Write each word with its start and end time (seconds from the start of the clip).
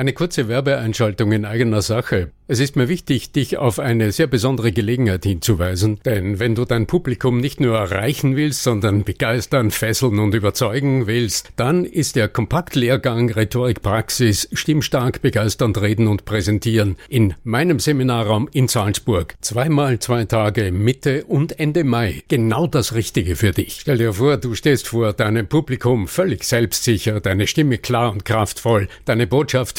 Eine 0.00 0.14
kurze 0.14 0.48
Werbeeinschaltung 0.48 1.30
in 1.30 1.44
eigener 1.44 1.82
Sache. 1.82 2.30
Es 2.48 2.58
ist 2.58 2.74
mir 2.74 2.88
wichtig, 2.88 3.30
dich 3.30 3.58
auf 3.58 3.78
eine 3.78 4.10
sehr 4.10 4.26
besondere 4.26 4.72
Gelegenheit 4.72 5.22
hinzuweisen, 5.24 6.00
denn 6.04 6.40
wenn 6.40 6.56
du 6.56 6.64
dein 6.64 6.86
Publikum 6.86 7.38
nicht 7.38 7.60
nur 7.60 7.76
erreichen 7.76 8.34
willst, 8.34 8.64
sondern 8.64 9.04
begeistern, 9.04 9.70
fesseln 9.70 10.18
und 10.18 10.34
überzeugen 10.34 11.06
willst, 11.06 11.50
dann 11.54 11.84
ist 11.84 12.16
der 12.16 12.26
Kompaktlehrgang 12.28 13.30
Rhetorik 13.30 13.82
Praxis 13.82 14.48
Stimmstark 14.52 15.22
begeisternd 15.22 15.80
reden 15.80 16.08
und 16.08 16.24
präsentieren 16.24 16.96
in 17.08 17.34
meinem 17.44 17.78
Seminarraum 17.78 18.48
in 18.52 18.66
Salzburg. 18.66 19.36
Zweimal 19.42 20.00
zwei 20.00 20.24
Tage 20.24 20.72
Mitte 20.72 21.26
und 21.26 21.60
Ende 21.60 21.84
Mai. 21.84 22.24
Genau 22.26 22.66
das 22.66 22.94
Richtige 22.94 23.36
für 23.36 23.52
dich. 23.52 23.78
Stell 23.82 23.98
dir 23.98 24.14
vor, 24.14 24.38
du 24.38 24.56
stehst 24.56 24.88
vor 24.88 25.12
deinem 25.12 25.46
Publikum 25.46 26.08
völlig 26.08 26.42
selbstsicher, 26.42 27.20
deine 27.20 27.46
Stimme 27.46 27.78
klar 27.78 28.10
und 28.10 28.24
kraftvoll, 28.24 28.88
deine 29.04 29.28
Botschaft 29.28 29.78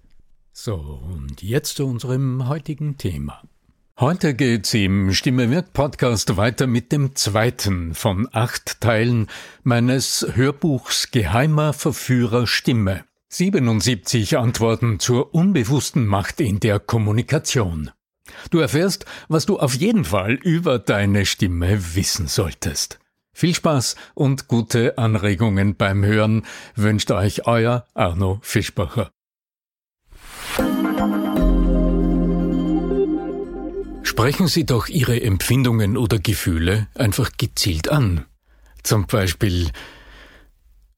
So, 0.53 0.75
und 0.75 1.41
jetzt 1.41 1.77
zu 1.77 1.87
unserem 1.87 2.47
heutigen 2.49 2.97
Thema. 2.97 3.41
Heute 3.99 4.33
geht's 4.33 4.73
im 4.73 5.13
Stimme 5.13 5.49
wirkt 5.49 5.73
Podcast 5.73 6.35
weiter 6.35 6.67
mit 6.67 6.91
dem 6.91 7.15
zweiten 7.15 7.93
von 7.93 8.27
acht 8.31 8.81
Teilen 8.81 9.27
meines 9.63 10.27
Hörbuchs 10.33 11.11
Geheimer 11.11 11.71
Verführer 11.71 12.47
Stimme. 12.47 13.05
77 13.29 14.37
Antworten 14.37 14.99
zur 14.99 15.33
unbewussten 15.33 16.05
Macht 16.05 16.41
in 16.41 16.59
der 16.59 16.79
Kommunikation. 16.79 17.91
Du 18.49 18.59
erfährst, 18.59 19.05
was 19.29 19.45
du 19.45 19.57
auf 19.57 19.75
jeden 19.75 20.03
Fall 20.03 20.33
über 20.33 20.79
deine 20.79 21.25
Stimme 21.25 21.95
wissen 21.95 22.27
solltest. 22.27 22.99
Viel 23.33 23.55
Spaß 23.55 23.95
und 24.15 24.49
gute 24.49 24.97
Anregungen 24.97 25.77
beim 25.77 26.03
Hören 26.03 26.45
wünscht 26.75 27.09
euch 27.11 27.47
euer 27.47 27.85
Arno 27.93 28.39
Fischbacher. 28.41 29.11
Sprechen 34.11 34.47
Sie 34.49 34.65
doch 34.65 34.89
Ihre 34.89 35.21
Empfindungen 35.21 35.95
oder 35.95 36.19
Gefühle 36.19 36.87
einfach 36.95 37.31
gezielt 37.37 37.87
an. 37.87 38.25
Zum 38.83 39.07
Beispiel, 39.07 39.71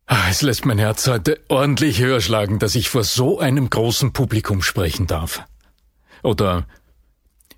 ach, 0.07 0.31
es 0.31 0.41
lässt 0.41 0.66
mein 0.66 0.79
Herz 0.79 1.06
heute 1.07 1.40
ordentlich 1.47 2.01
höher 2.01 2.22
schlagen, 2.22 2.57
dass 2.57 2.74
ich 2.74 2.90
vor 2.90 3.03
so 3.03 3.38
einem 3.38 3.69
großen 3.69 4.13
Publikum 4.13 4.63
sprechen 4.63 5.06
darf. 5.06 5.44
Oder 6.24 6.66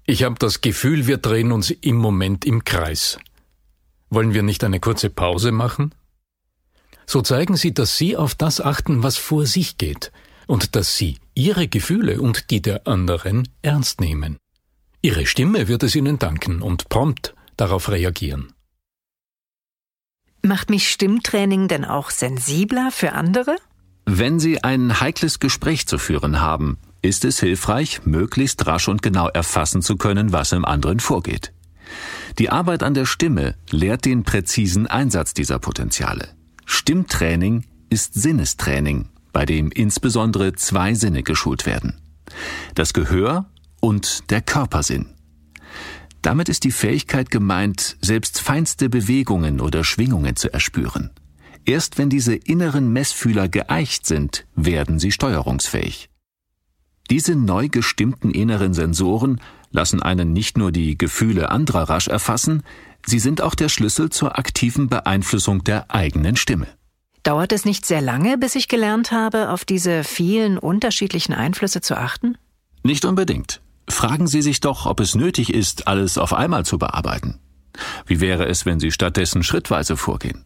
ich 0.06 0.24
habe 0.24 0.36
das 0.40 0.60
Gefühl, 0.60 1.08
wir 1.08 1.20
drehen 1.20 1.54
uns 1.54 1.70
im 1.70 1.96
Moment 1.96 2.44
im 2.44 2.66
Kreis. 2.66 3.18
Wollen 4.10 4.34
wir 4.34 4.44
nicht 4.44 4.62
eine 4.66 4.82
kurze 4.82 5.10
Pause 5.10 5.54
machen? 5.54 5.96
So 7.06 7.22
zeigen 7.22 7.56
Sie, 7.56 7.74
dass 7.74 7.96
Sie 7.96 8.18
auf 8.18 8.36
das 8.36 8.60
achten, 8.60 9.04
was 9.04 9.16
vor 9.16 9.46
sich 9.46 9.78
geht, 9.78 10.12
und 10.48 10.76
dass 10.76 10.98
Sie 10.98 11.18
Ihre 11.34 11.70
Gefühle 11.70 12.20
und 12.20 12.52
die 12.52 12.62
der 12.62 12.88
anderen 12.88 13.48
ernst 13.62 14.02
nehmen. 14.02 14.38
Ihre 15.06 15.28
Stimme 15.28 15.68
wird 15.68 15.84
es 15.84 15.94
Ihnen 15.94 16.18
danken 16.18 16.64
und 16.64 16.90
prompt 16.90 17.36
darauf 17.58 17.90
reagieren. 17.90 18.54
Macht 20.42 20.72
mich 20.72 20.92
Stimmtraining 20.92 21.68
denn 21.68 21.86
auch 21.86 22.10
sensibler 22.10 22.90
für 22.90 23.12
andere? 23.12 23.56
Wenn 24.08 24.40
Sie 24.40 24.64
ein 24.64 25.00
heikles 25.00 25.40
Gespräch 25.40 25.86
zu 25.86 26.00
führen 26.00 26.42
haben, 26.42 26.80
ist 27.04 27.24
es 27.24 27.40
hilfreich, 27.40 28.08
möglichst 28.08 28.66
rasch 28.66 28.88
und 28.88 29.04
genau 29.04 29.28
erfassen 29.28 29.84
zu 29.84 29.96
können, 29.96 30.32
was 30.32 30.52
im 30.54 30.66
anderen 30.66 31.00
vorgeht. 31.00 31.54
Die 32.40 32.50
Arbeit 32.50 32.82
an 32.82 32.96
der 32.96 33.06
Stimme 33.06 33.54
lehrt 33.70 34.06
den 34.06 34.24
präzisen 34.24 34.88
Einsatz 34.88 35.36
dieser 35.36 35.60
Potenziale. 35.60 36.30
Stimmtraining 36.66 37.64
ist 37.92 38.16
Sinnestraining, 38.16 39.10
bei 39.32 39.46
dem 39.46 39.70
insbesondere 39.70 40.54
zwei 40.54 40.96
Sinne 40.96 41.22
geschult 41.22 41.68
werden. 41.68 42.02
Das 42.74 42.94
Gehör 42.94 43.46
und 43.86 44.32
der 44.32 44.42
Körpersinn. 44.42 45.14
Damit 46.24 46.50
ist 46.50 46.64
die 46.64 46.72
Fähigkeit 46.72 47.30
gemeint, 47.30 47.98
selbst 48.02 48.42
feinste 48.42 48.90
Bewegungen 48.90 49.62
oder 49.62 49.84
Schwingungen 49.84 50.36
zu 50.36 50.52
erspüren. 50.52 51.12
Erst 51.66 52.00
wenn 52.00 52.10
diese 52.10 52.34
inneren 52.34 52.92
Messfühler 52.92 53.48
geeicht 53.48 54.08
sind, 54.08 54.48
werden 54.56 54.98
sie 54.98 55.12
steuerungsfähig. 55.12 56.10
Diese 57.12 57.36
neu 57.36 57.70
gestimmten 57.70 58.32
inneren 58.32 58.74
Sensoren 58.74 59.40
lassen 59.70 60.02
einen 60.02 60.34
nicht 60.34 60.58
nur 60.58 60.72
die 60.72 60.98
Gefühle 60.98 61.52
anderer 61.52 61.88
rasch 61.88 62.08
erfassen, 62.08 62.64
sie 63.06 63.20
sind 63.20 63.40
auch 63.40 63.54
der 63.54 63.70
Schlüssel 63.70 64.10
zur 64.10 64.40
aktiven 64.40 64.90
Beeinflussung 64.90 65.64
der 65.64 65.94
eigenen 65.94 66.38
Stimme. 66.38 66.66
Dauert 67.22 67.52
es 67.52 67.66
nicht 67.66 67.86
sehr 67.86 68.02
lange, 68.02 68.40
bis 68.40 68.56
ich 68.56 68.68
gelernt 68.68 69.12
habe, 69.12 69.52
auf 69.52 69.64
diese 69.64 70.04
vielen 70.04 70.58
unterschiedlichen 70.58 71.34
Einflüsse 71.34 71.82
zu 71.82 71.96
achten? 71.96 72.36
Nicht 72.82 73.06
unbedingt. 73.06 73.62
Fragen 73.88 74.28
Sie 74.28 74.42
sich 74.42 74.60
doch, 74.60 74.86
ob 74.86 75.00
es 75.00 75.16
nötig 75.16 75.54
ist, 75.54 75.88
alles 75.88 76.18
auf 76.18 76.34
einmal 76.34 76.66
zu 76.66 76.78
bearbeiten. 76.78 77.40
Wie 78.06 78.20
wäre 78.20 78.48
es, 78.48 78.66
wenn 78.66 78.80
Sie 78.80 78.92
stattdessen 78.92 79.44
schrittweise 79.44 79.98
vorgehen? 79.98 80.46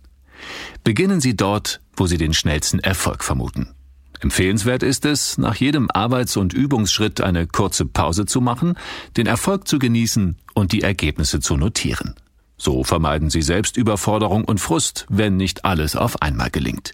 Beginnen 0.83 1.21
Sie 1.21 1.35
dort, 1.35 1.81
wo 1.95 2.07
Sie 2.07 2.17
den 2.17 2.33
schnellsten 2.33 2.79
Erfolg 2.79 3.23
vermuten. 3.23 3.75
Empfehlenswert 4.21 4.83
ist 4.83 5.05
es, 5.05 5.37
nach 5.37 5.55
jedem 5.55 5.89
Arbeits- 5.91 6.35
und 6.35 6.53
Übungsschritt 6.53 7.21
eine 7.21 7.47
kurze 7.47 7.85
Pause 7.85 8.25
zu 8.25 8.41
machen, 8.41 8.75
den 9.15 9.27
Erfolg 9.27 9.67
zu 9.67 9.79
genießen 9.79 10.35
und 10.53 10.71
die 10.73 10.81
Ergebnisse 10.81 11.39
zu 11.39 11.55
notieren. 11.55 12.15
So 12.57 12.83
vermeiden 12.83 13.29
Sie 13.29 13.41
Selbstüberforderung 13.41 14.43
und 14.43 14.59
Frust, 14.59 15.05
wenn 15.09 15.37
nicht 15.37 15.63
alles 15.63 15.95
auf 15.95 16.21
einmal 16.21 16.49
gelingt. 16.49 16.93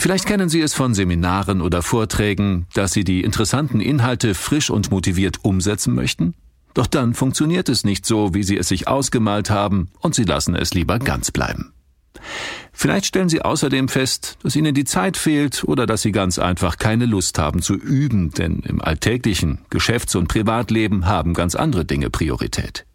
Vielleicht 0.00 0.24
kennen 0.24 0.48
Sie 0.48 0.62
es 0.62 0.72
von 0.72 0.94
Seminaren 0.94 1.60
oder 1.60 1.82
Vorträgen, 1.82 2.66
dass 2.72 2.94
Sie 2.94 3.04
die 3.04 3.22
interessanten 3.22 3.80
Inhalte 3.80 4.34
frisch 4.34 4.70
und 4.70 4.90
motiviert 4.90 5.44
umsetzen 5.44 5.94
möchten? 5.94 6.32
Doch 6.72 6.86
dann 6.86 7.12
funktioniert 7.12 7.68
es 7.68 7.84
nicht 7.84 8.06
so, 8.06 8.32
wie 8.32 8.42
Sie 8.42 8.56
es 8.56 8.68
sich 8.68 8.88
ausgemalt 8.88 9.50
haben, 9.50 9.90
und 10.00 10.14
Sie 10.14 10.24
lassen 10.24 10.54
es 10.56 10.72
lieber 10.72 10.98
ganz 10.98 11.30
bleiben. 11.30 11.74
Vielleicht 12.72 13.04
stellen 13.04 13.28
Sie 13.28 13.42
außerdem 13.42 13.88
fest, 13.88 14.38
dass 14.42 14.56
Ihnen 14.56 14.74
die 14.74 14.86
Zeit 14.86 15.18
fehlt 15.18 15.64
oder 15.64 15.84
dass 15.84 16.00
Sie 16.00 16.12
ganz 16.12 16.38
einfach 16.38 16.78
keine 16.78 17.04
Lust 17.04 17.38
haben 17.38 17.60
zu 17.60 17.74
üben, 17.74 18.30
denn 18.30 18.60
im 18.60 18.80
alltäglichen 18.80 19.58
Geschäfts- 19.68 20.14
und 20.14 20.28
Privatleben 20.28 21.04
haben 21.04 21.34
ganz 21.34 21.54
andere 21.54 21.84
Dinge 21.84 22.08
Priorität. 22.08 22.86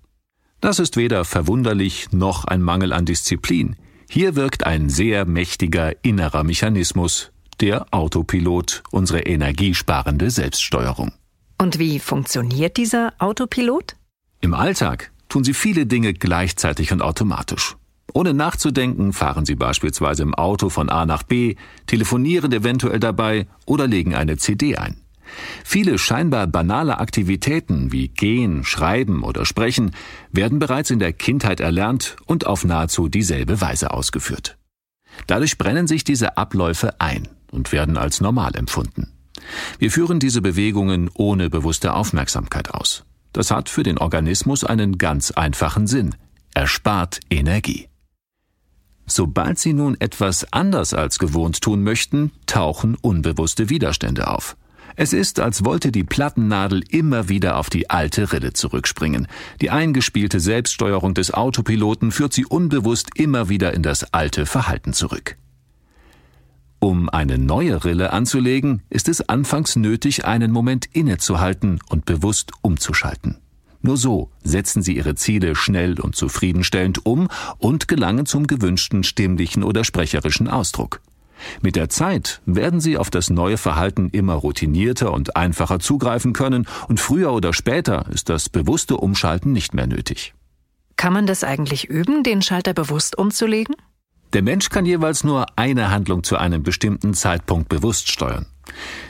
Das 0.59 0.79
ist 0.79 0.97
weder 0.97 1.23
verwunderlich 1.23 2.07
noch 2.11 2.45
ein 2.45 2.63
Mangel 2.63 2.93
an 2.93 3.05
Disziplin. 3.05 3.75
Hier 4.09 4.35
wirkt 4.35 4.65
ein 4.65 4.89
sehr 4.89 5.25
mächtiger 5.25 5.93
innerer 6.03 6.43
Mechanismus, 6.43 7.31
der 7.59 7.87
Autopilot, 7.91 8.83
unsere 8.91 9.21
energiesparende 9.21 10.29
Selbststeuerung. 10.29 11.11
Und 11.57 11.79
wie 11.79 11.99
funktioniert 11.99 12.77
dieser 12.77 13.13
Autopilot? 13.19 13.95
Im 14.41 14.53
Alltag 14.53 15.11
tun 15.29 15.43
Sie 15.43 15.53
viele 15.53 15.85
Dinge 15.85 16.13
gleichzeitig 16.13 16.91
und 16.91 17.01
automatisch. 17.01 17.75
Ohne 18.13 18.33
nachzudenken 18.33 19.11
fahren 19.13 19.45
Sie 19.45 19.55
beispielsweise 19.55 20.23
im 20.23 20.35
Auto 20.35 20.69
von 20.69 20.89
A 20.89 21.05
nach 21.05 21.23
B, 21.23 21.55
telefonieren 21.87 22.51
eventuell 22.51 22.99
dabei 22.99 23.47
oder 23.65 23.87
legen 23.87 24.15
eine 24.15 24.37
CD 24.37 24.77
ein. 24.77 24.97
Viele 25.63 25.97
scheinbar 25.97 26.47
banale 26.47 26.99
Aktivitäten 26.99 27.91
wie 27.91 28.07
Gehen, 28.07 28.63
Schreiben 28.63 29.23
oder 29.23 29.45
Sprechen 29.45 29.91
werden 30.31 30.59
bereits 30.59 30.91
in 30.91 30.99
der 30.99 31.13
Kindheit 31.13 31.59
erlernt 31.59 32.15
und 32.25 32.45
auf 32.45 32.65
nahezu 32.65 33.07
dieselbe 33.07 33.61
Weise 33.61 33.91
ausgeführt. 33.91 34.57
Dadurch 35.27 35.57
brennen 35.57 35.87
sich 35.87 36.03
diese 36.03 36.37
Abläufe 36.37 36.99
ein 36.99 37.27
und 37.51 37.71
werden 37.71 37.97
als 37.97 38.21
normal 38.21 38.55
empfunden. 38.55 39.11
Wir 39.79 39.91
führen 39.91 40.19
diese 40.19 40.41
Bewegungen 40.41 41.09
ohne 41.13 41.49
bewusste 41.49 41.93
Aufmerksamkeit 41.93 42.73
aus. 42.73 43.03
Das 43.33 43.51
hat 43.51 43.69
für 43.69 43.83
den 43.83 43.97
Organismus 43.97 44.63
einen 44.63 44.97
ganz 44.97 45.31
einfachen 45.31 45.87
Sinn. 45.87 46.15
Er 46.53 46.67
spart 46.67 47.19
Energie. 47.29 47.89
Sobald 49.07 49.59
Sie 49.59 49.73
nun 49.73 49.95
etwas 49.99 50.51
anders 50.51 50.93
als 50.93 51.19
gewohnt 51.19 51.61
tun 51.61 51.83
möchten, 51.83 52.31
tauchen 52.47 52.95
unbewusste 52.95 53.69
Widerstände 53.69 54.27
auf. 54.29 54.57
Es 54.95 55.13
ist, 55.13 55.39
als 55.39 55.65
wollte 55.65 55.91
die 55.91 56.03
Plattennadel 56.03 56.83
immer 56.89 57.27
wieder 57.27 57.57
auf 57.57 57.69
die 57.69 57.89
alte 57.89 58.31
Rille 58.31 58.53
zurückspringen. 58.53 59.27
Die 59.61 59.69
eingespielte 59.69 60.39
Selbststeuerung 60.39 61.13
des 61.13 61.33
Autopiloten 61.33 62.11
führt 62.11 62.33
sie 62.33 62.45
unbewusst 62.45 63.09
immer 63.15 63.49
wieder 63.49 63.73
in 63.73 63.83
das 63.83 64.13
alte 64.13 64.45
Verhalten 64.45 64.93
zurück. 64.93 65.37
Um 66.79 67.09
eine 67.09 67.37
neue 67.37 67.83
Rille 67.83 68.13
anzulegen, 68.13 68.83
ist 68.89 69.09
es 69.09 69.27
anfangs 69.27 69.75
nötig, 69.75 70.25
einen 70.25 70.51
Moment 70.51 70.85
innezuhalten 70.93 71.79
und 71.89 72.05
bewusst 72.05 72.51
umzuschalten. 72.61 73.37
Nur 73.81 73.97
so 73.97 74.31
setzen 74.43 74.81
Sie 74.81 74.95
Ihre 74.95 75.15
Ziele 75.15 75.55
schnell 75.55 75.99
und 75.99 76.15
zufriedenstellend 76.15 77.05
um 77.05 77.27
und 77.57 77.87
gelangen 77.87 78.25
zum 78.25 78.47
gewünschten 78.47 79.03
stimmlichen 79.03 79.63
oder 79.63 79.83
sprecherischen 79.83 80.47
Ausdruck. 80.47 81.01
Mit 81.61 81.75
der 81.75 81.89
Zeit 81.89 82.41
werden 82.45 82.79
Sie 82.79 82.97
auf 82.97 83.09
das 83.09 83.29
neue 83.29 83.57
Verhalten 83.57 84.09
immer 84.11 84.33
routinierter 84.33 85.13
und 85.13 85.35
einfacher 85.35 85.79
zugreifen 85.79 86.33
können 86.33 86.67
und 86.87 86.99
früher 86.99 87.33
oder 87.33 87.53
später 87.53 88.05
ist 88.09 88.29
das 88.29 88.49
bewusste 88.49 88.97
Umschalten 88.97 89.51
nicht 89.51 89.73
mehr 89.73 89.87
nötig. 89.87 90.33
Kann 90.97 91.13
man 91.13 91.27
das 91.27 91.43
eigentlich 91.43 91.85
üben, 91.89 92.23
den 92.23 92.41
Schalter 92.41 92.73
bewusst 92.73 93.17
umzulegen? 93.17 93.75
Der 94.33 94.41
Mensch 94.41 94.69
kann 94.69 94.85
jeweils 94.85 95.23
nur 95.23 95.45
eine 95.55 95.91
Handlung 95.91 96.23
zu 96.23 96.37
einem 96.37 96.63
bestimmten 96.63 97.13
Zeitpunkt 97.13 97.69
bewusst 97.69 98.11
steuern. 98.11 98.45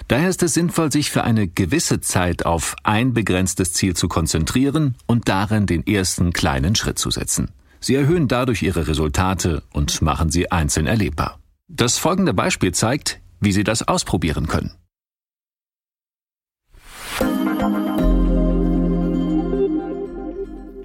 Daher 0.07 0.29
ist 0.29 0.43
es 0.43 0.53
sinnvoll, 0.53 0.91
sich 0.91 1.09
für 1.09 1.23
eine 1.23 1.47
gewisse 1.47 2.01
Zeit 2.01 2.45
auf 2.45 2.75
ein 2.83 3.13
begrenztes 3.13 3.73
Ziel 3.73 3.95
zu 3.95 4.07
konzentrieren 4.07 4.95
und 5.07 5.27
darin 5.27 5.65
den 5.65 5.85
ersten 5.87 6.33
kleinen 6.33 6.75
Schritt 6.75 6.99
zu 6.99 7.09
setzen. 7.09 7.49
Sie 7.79 7.95
erhöhen 7.95 8.27
dadurch 8.27 8.63
ihre 8.63 8.87
Resultate 8.87 9.63
und 9.73 10.01
machen 10.01 10.29
sie 10.29 10.51
einzeln 10.51 10.87
erlebbar. 10.87 11.39
Das 11.67 11.97
folgende 11.97 12.33
Beispiel 12.33 12.73
zeigt, 12.73 13.19
wie 13.39 13.51
Sie 13.51 13.63
das 13.63 13.87
ausprobieren 13.87 14.47
können. 14.47 14.75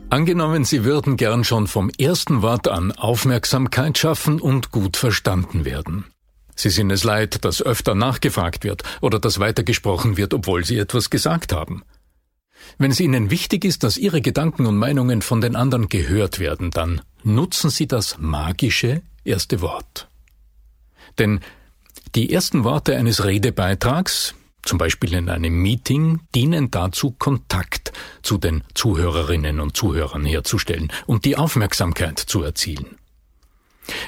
Angenommen, 0.09 0.65
Sie 0.65 0.85
würden 0.85 1.17
gern 1.17 1.45
schon 1.45 1.69
vom 1.69 1.91
ersten 1.91 2.43
Wort 2.43 2.67
an 2.67 2.93
Aufmerksamkeit 2.93 3.97
schaffen 3.97 4.41
und 4.41 4.73
gut 4.73 4.97
verstanden 4.97 5.65
werden. 5.65 6.07
Sie 6.57 6.71
sind 6.71 6.91
es 6.91 7.05
leid, 7.05 7.45
dass 7.45 7.63
öfter 7.63 7.95
nachgefragt 7.95 8.65
wird 8.65 8.83
oder 9.01 9.19
dass 9.19 9.39
weitergesprochen 9.39 10.17
wird, 10.17 10.35
obwohl 10.35 10.65
Sie 10.65 10.79
etwas 10.79 11.11
gesagt 11.11 11.53
haben. 11.53 11.85
Wenn 12.77 12.91
es 12.91 13.01
Ihnen 13.01 13.31
wichtig 13.31 13.65
ist, 13.65 13.85
dass 13.85 13.97
Ihre 13.97 14.21
Gedanken 14.21 14.67
und 14.67 14.77
Meinungen 14.77 15.23
von 15.23 15.41
den 15.41 15.57
anderen 15.57 15.89
gehört 15.89 16.39
werden, 16.39 16.71
dann 16.71 17.03
nutzen 17.23 17.71
Sie 17.71 17.87
das 17.87 18.19
magische 18.19 19.03
erste 19.25 19.61
Wort. 19.61 20.10
Denn 21.21 21.41
die 22.15 22.33
ersten 22.33 22.65
Worte 22.65 22.97
eines 22.97 23.25
Redebeitrags, 23.25 24.35
zum 24.63 24.79
Beispiel 24.79 25.15
in 25.15 25.29
einem 25.29 25.53
Meeting, 25.63 26.21
dienen 26.35 26.71
dazu, 26.71 27.13
Kontakt 27.13 27.93
zu 28.23 28.39
den 28.39 28.65
Zuhörerinnen 28.75 29.61
und 29.61 29.77
Zuhörern 29.77 30.25
herzustellen 30.25 30.91
und 31.07 31.27
die 31.27 31.37
Aufmerksamkeit 31.37 32.19
zu 32.19 32.43
erzielen. 32.43 32.97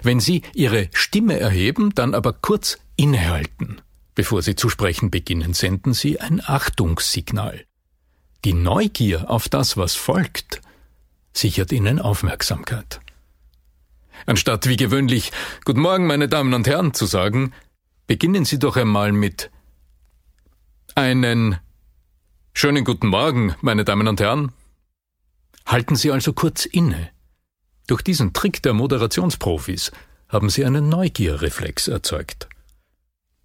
Wenn 0.03 0.21
Sie 0.21 0.43
Ihre 0.55 0.89
Stimme 0.95 1.39
erheben, 1.39 1.95
dann 1.95 2.15
aber 2.15 2.33
kurz 2.33 2.79
innehalten. 2.97 3.83
Bevor 4.15 4.41
Sie 4.41 4.57
zu 4.57 4.71
sprechen 4.71 5.11
beginnen, 5.11 5.53
senden 5.53 5.93
Sie 5.93 6.19
ein 6.19 6.41
Achtungssignal. 6.43 7.65
Die 8.47 8.55
Neugier 8.55 9.31
auf 9.31 9.51
das, 9.51 9.77
was 9.77 9.95
folgt, 9.95 10.63
sichert 11.35 11.73
Ihnen 11.73 11.99
Aufmerksamkeit. 11.99 13.02
Anstatt 14.27 14.69
wie 14.69 14.77
gewöhnlich 14.77 15.33
Guten 15.65 15.81
Morgen, 15.81 16.07
meine 16.07 16.29
Damen 16.29 16.55
und 16.55 16.67
Herren 16.67 16.95
zu 16.95 17.07
sagen, 17.07 17.53
beginnen 18.07 18.45
Sie 18.45 18.59
doch 18.59 18.77
einmal 18.77 19.13
mit 19.13 19.51
einen 20.95 21.59
schönen 22.53 22.85
guten 22.85 23.09
Morgen, 23.09 23.55
meine 23.61 23.85
Damen 23.85 24.09
und 24.09 24.21
Herren. 24.21 24.53
Halten 25.67 25.97
Sie 25.97 26.11
also 26.11 26.33
kurz 26.33 26.67
inne. 26.67 27.11
Durch 27.87 28.03
diesen 28.03 28.33
Trick 28.33 28.63
der 28.63 28.75
Moderationsprofis 28.75 29.93
haben 30.29 30.51
Sie 30.51 30.65
einen 30.65 30.89
Neugierreflex 30.89 31.89
erzeugt. 31.89 32.49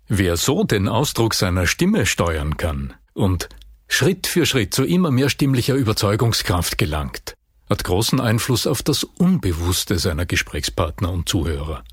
Wer 0.07 0.37
so 0.37 0.63
den 0.63 0.87
Ausdruck 0.87 1.33
seiner 1.33 1.67
Stimme 1.67 2.05
steuern 2.05 2.57
kann 2.57 2.93
und 3.13 3.49
Schritt 3.87 4.27
für 4.27 4.45
Schritt 4.45 4.73
zu 4.73 4.83
immer 4.83 5.11
mehr 5.11 5.29
stimmlicher 5.29 5.75
Überzeugungskraft 5.75 6.77
gelangt, 6.77 7.36
hat 7.69 7.83
großen 7.83 8.19
Einfluss 8.19 8.67
auf 8.67 8.81
das 8.83 9.03
Unbewusste 9.03 9.99
seiner 9.99 10.25
Gesprächspartner 10.25 11.11
und 11.11 11.27
Zuhörer. 11.27 11.83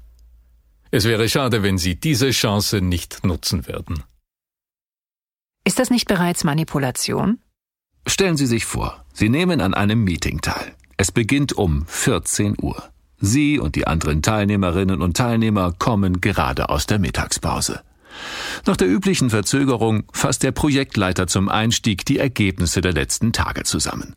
Es 0.91 1.05
wäre 1.05 1.29
schade, 1.29 1.63
wenn 1.63 1.79
Sie 1.79 1.97
diese 1.97 2.31
Chance 2.31 2.81
nicht 2.81 3.25
nutzen 3.25 3.67
werden. 3.67 4.05
Ist 5.65 5.79
das 5.79 5.91
nicht 5.91 6.07
bereits 6.07 6.45
Manipulation? 6.45 7.41
Stellen 8.07 8.37
Sie 8.37 8.47
sich 8.47 8.65
vor, 8.65 9.05
Sie 9.13 9.29
nehmen 9.29 9.61
an 9.61 9.75
einem 9.75 10.05
Meeting 10.05 10.41
teil. 10.41 10.75
Es 10.97 11.11
beginnt 11.11 11.55
um 11.55 11.87
14 11.87 12.57
Uhr. 12.61 12.91
Sie 13.19 13.59
und 13.59 13.75
die 13.75 13.87
anderen 13.87 14.23
Teilnehmerinnen 14.23 15.01
und 15.01 15.17
Teilnehmer 15.17 15.73
kommen 15.73 16.21
gerade 16.21 16.69
aus 16.69 16.87
der 16.87 16.99
Mittagspause. 16.99 17.81
Nach 18.67 18.77
der 18.77 18.89
üblichen 18.89 19.31
Verzögerung 19.31 20.05
fasst 20.13 20.43
der 20.43 20.53
Projektleiter 20.53 21.27
zum 21.27 21.49
Einstieg 21.49 22.05
die 22.05 22.19
Ergebnisse 22.19 22.81
der 22.81 22.93
letzten 22.93 23.33
Tage 23.33 23.65
zusammen. 23.65 24.15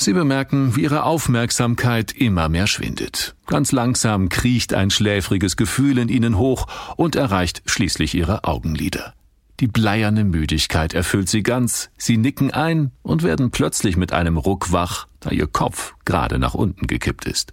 Sie 0.00 0.14
bemerken, 0.14 0.76
wie 0.76 0.84
Ihre 0.84 1.02
Aufmerksamkeit 1.02 2.12
immer 2.12 2.48
mehr 2.48 2.66
schwindet. 2.66 3.34
Ganz 3.46 3.70
langsam 3.70 4.30
kriecht 4.30 4.72
ein 4.72 4.90
schläfriges 4.90 5.58
Gefühl 5.58 5.98
in 5.98 6.08
Ihnen 6.08 6.38
hoch 6.38 6.66
und 6.96 7.16
erreicht 7.16 7.60
schließlich 7.66 8.14
Ihre 8.14 8.44
Augenlider. 8.44 9.12
Die 9.60 9.66
bleierne 9.66 10.24
Müdigkeit 10.24 10.94
erfüllt 10.94 11.28
Sie 11.28 11.42
ganz, 11.42 11.90
Sie 11.98 12.16
nicken 12.16 12.50
ein 12.50 12.92
und 13.02 13.22
werden 13.22 13.50
plötzlich 13.50 13.98
mit 13.98 14.14
einem 14.14 14.38
Ruck 14.38 14.72
wach, 14.72 15.06
da 15.20 15.32
Ihr 15.32 15.46
Kopf 15.46 15.92
gerade 16.06 16.38
nach 16.38 16.54
unten 16.54 16.86
gekippt 16.86 17.26
ist. 17.26 17.52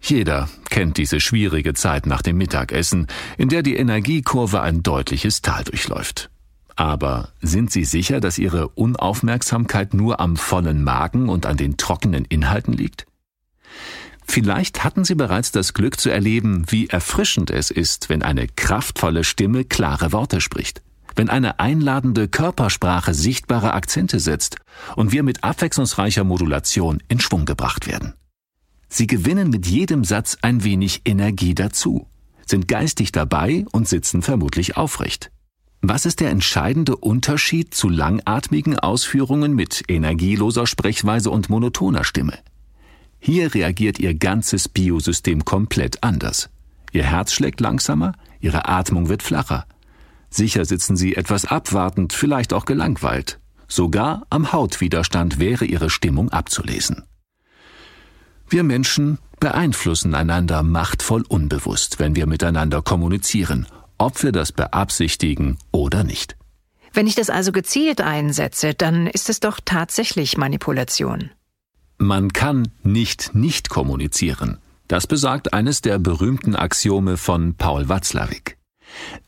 Jeder 0.00 0.48
kennt 0.70 0.96
diese 0.96 1.20
schwierige 1.20 1.74
Zeit 1.74 2.06
nach 2.06 2.22
dem 2.22 2.38
Mittagessen, 2.38 3.06
in 3.36 3.50
der 3.50 3.62
die 3.62 3.76
Energiekurve 3.76 4.62
ein 4.62 4.82
deutliches 4.82 5.42
Tal 5.42 5.64
durchläuft. 5.64 6.30
Aber 6.76 7.30
sind 7.40 7.72
Sie 7.72 7.84
sicher, 7.84 8.20
dass 8.20 8.36
Ihre 8.36 8.68
Unaufmerksamkeit 8.68 9.94
nur 9.94 10.20
am 10.20 10.36
vollen 10.36 10.84
Magen 10.84 11.30
und 11.30 11.46
an 11.46 11.56
den 11.56 11.78
trockenen 11.78 12.26
Inhalten 12.26 12.74
liegt? 12.74 13.06
Vielleicht 14.28 14.84
hatten 14.84 15.04
Sie 15.04 15.14
bereits 15.14 15.52
das 15.52 15.72
Glück 15.72 15.98
zu 15.98 16.10
erleben, 16.10 16.64
wie 16.68 16.88
erfrischend 16.88 17.50
es 17.50 17.70
ist, 17.70 18.10
wenn 18.10 18.22
eine 18.22 18.46
kraftvolle 18.46 19.24
Stimme 19.24 19.64
klare 19.64 20.12
Worte 20.12 20.42
spricht, 20.42 20.82
wenn 21.14 21.30
eine 21.30 21.60
einladende 21.60 22.28
Körpersprache 22.28 23.14
sichtbare 23.14 23.72
Akzente 23.72 24.20
setzt 24.20 24.56
und 24.96 25.12
wir 25.12 25.22
mit 25.22 25.44
abwechslungsreicher 25.44 26.24
Modulation 26.24 27.02
in 27.08 27.20
Schwung 27.20 27.46
gebracht 27.46 27.86
werden. 27.86 28.14
Sie 28.88 29.06
gewinnen 29.06 29.48
mit 29.48 29.66
jedem 29.66 30.04
Satz 30.04 30.36
ein 30.42 30.62
wenig 30.62 31.02
Energie 31.06 31.54
dazu, 31.54 32.06
sind 32.44 32.68
geistig 32.68 33.12
dabei 33.12 33.64
und 33.72 33.88
sitzen 33.88 34.20
vermutlich 34.22 34.76
aufrecht. 34.76 35.30
Was 35.88 36.04
ist 36.04 36.18
der 36.18 36.30
entscheidende 36.30 36.96
Unterschied 36.96 37.72
zu 37.72 37.88
langatmigen 37.88 38.76
Ausführungen 38.76 39.54
mit 39.54 39.84
energieloser 39.86 40.66
Sprechweise 40.66 41.30
und 41.30 41.48
monotoner 41.48 42.02
Stimme? 42.02 42.36
Hier 43.20 43.54
reagiert 43.54 44.00
Ihr 44.00 44.14
ganzes 44.14 44.68
Biosystem 44.68 45.44
komplett 45.44 46.02
anders. 46.02 46.50
Ihr 46.90 47.04
Herz 47.04 47.32
schlägt 47.32 47.60
langsamer, 47.60 48.14
Ihre 48.40 48.66
Atmung 48.66 49.08
wird 49.08 49.22
flacher. 49.22 49.64
Sicher 50.28 50.64
sitzen 50.64 50.96
Sie 50.96 51.14
etwas 51.14 51.44
abwartend, 51.44 52.12
vielleicht 52.12 52.52
auch 52.52 52.64
gelangweilt. 52.64 53.38
Sogar 53.68 54.26
am 54.28 54.52
Hautwiderstand 54.52 55.38
wäre 55.38 55.66
Ihre 55.66 55.88
Stimmung 55.88 56.30
abzulesen. 56.30 57.04
Wir 58.48 58.64
Menschen 58.64 59.18
beeinflussen 59.38 60.16
einander 60.16 60.64
machtvoll 60.64 61.22
unbewusst, 61.28 62.00
wenn 62.00 62.16
wir 62.16 62.26
miteinander 62.26 62.82
kommunizieren 62.82 63.68
ob 63.98 64.22
wir 64.22 64.32
das 64.32 64.52
beabsichtigen 64.52 65.58
oder 65.72 66.04
nicht. 66.04 66.36
Wenn 66.92 67.06
ich 67.06 67.14
das 67.14 67.30
also 67.30 67.52
gezielt 67.52 68.00
einsetze, 68.00 68.74
dann 68.74 69.06
ist 69.06 69.28
es 69.28 69.40
doch 69.40 69.60
tatsächlich 69.64 70.38
Manipulation. 70.38 71.30
Man 71.98 72.32
kann 72.32 72.68
nicht 72.82 73.34
nicht 73.34 73.68
kommunizieren. 73.68 74.58
Das 74.88 75.06
besagt 75.06 75.52
eines 75.52 75.82
der 75.82 75.98
berühmten 75.98 76.54
Axiome 76.54 77.16
von 77.16 77.54
Paul 77.54 77.88
Watzlawick. 77.88 78.56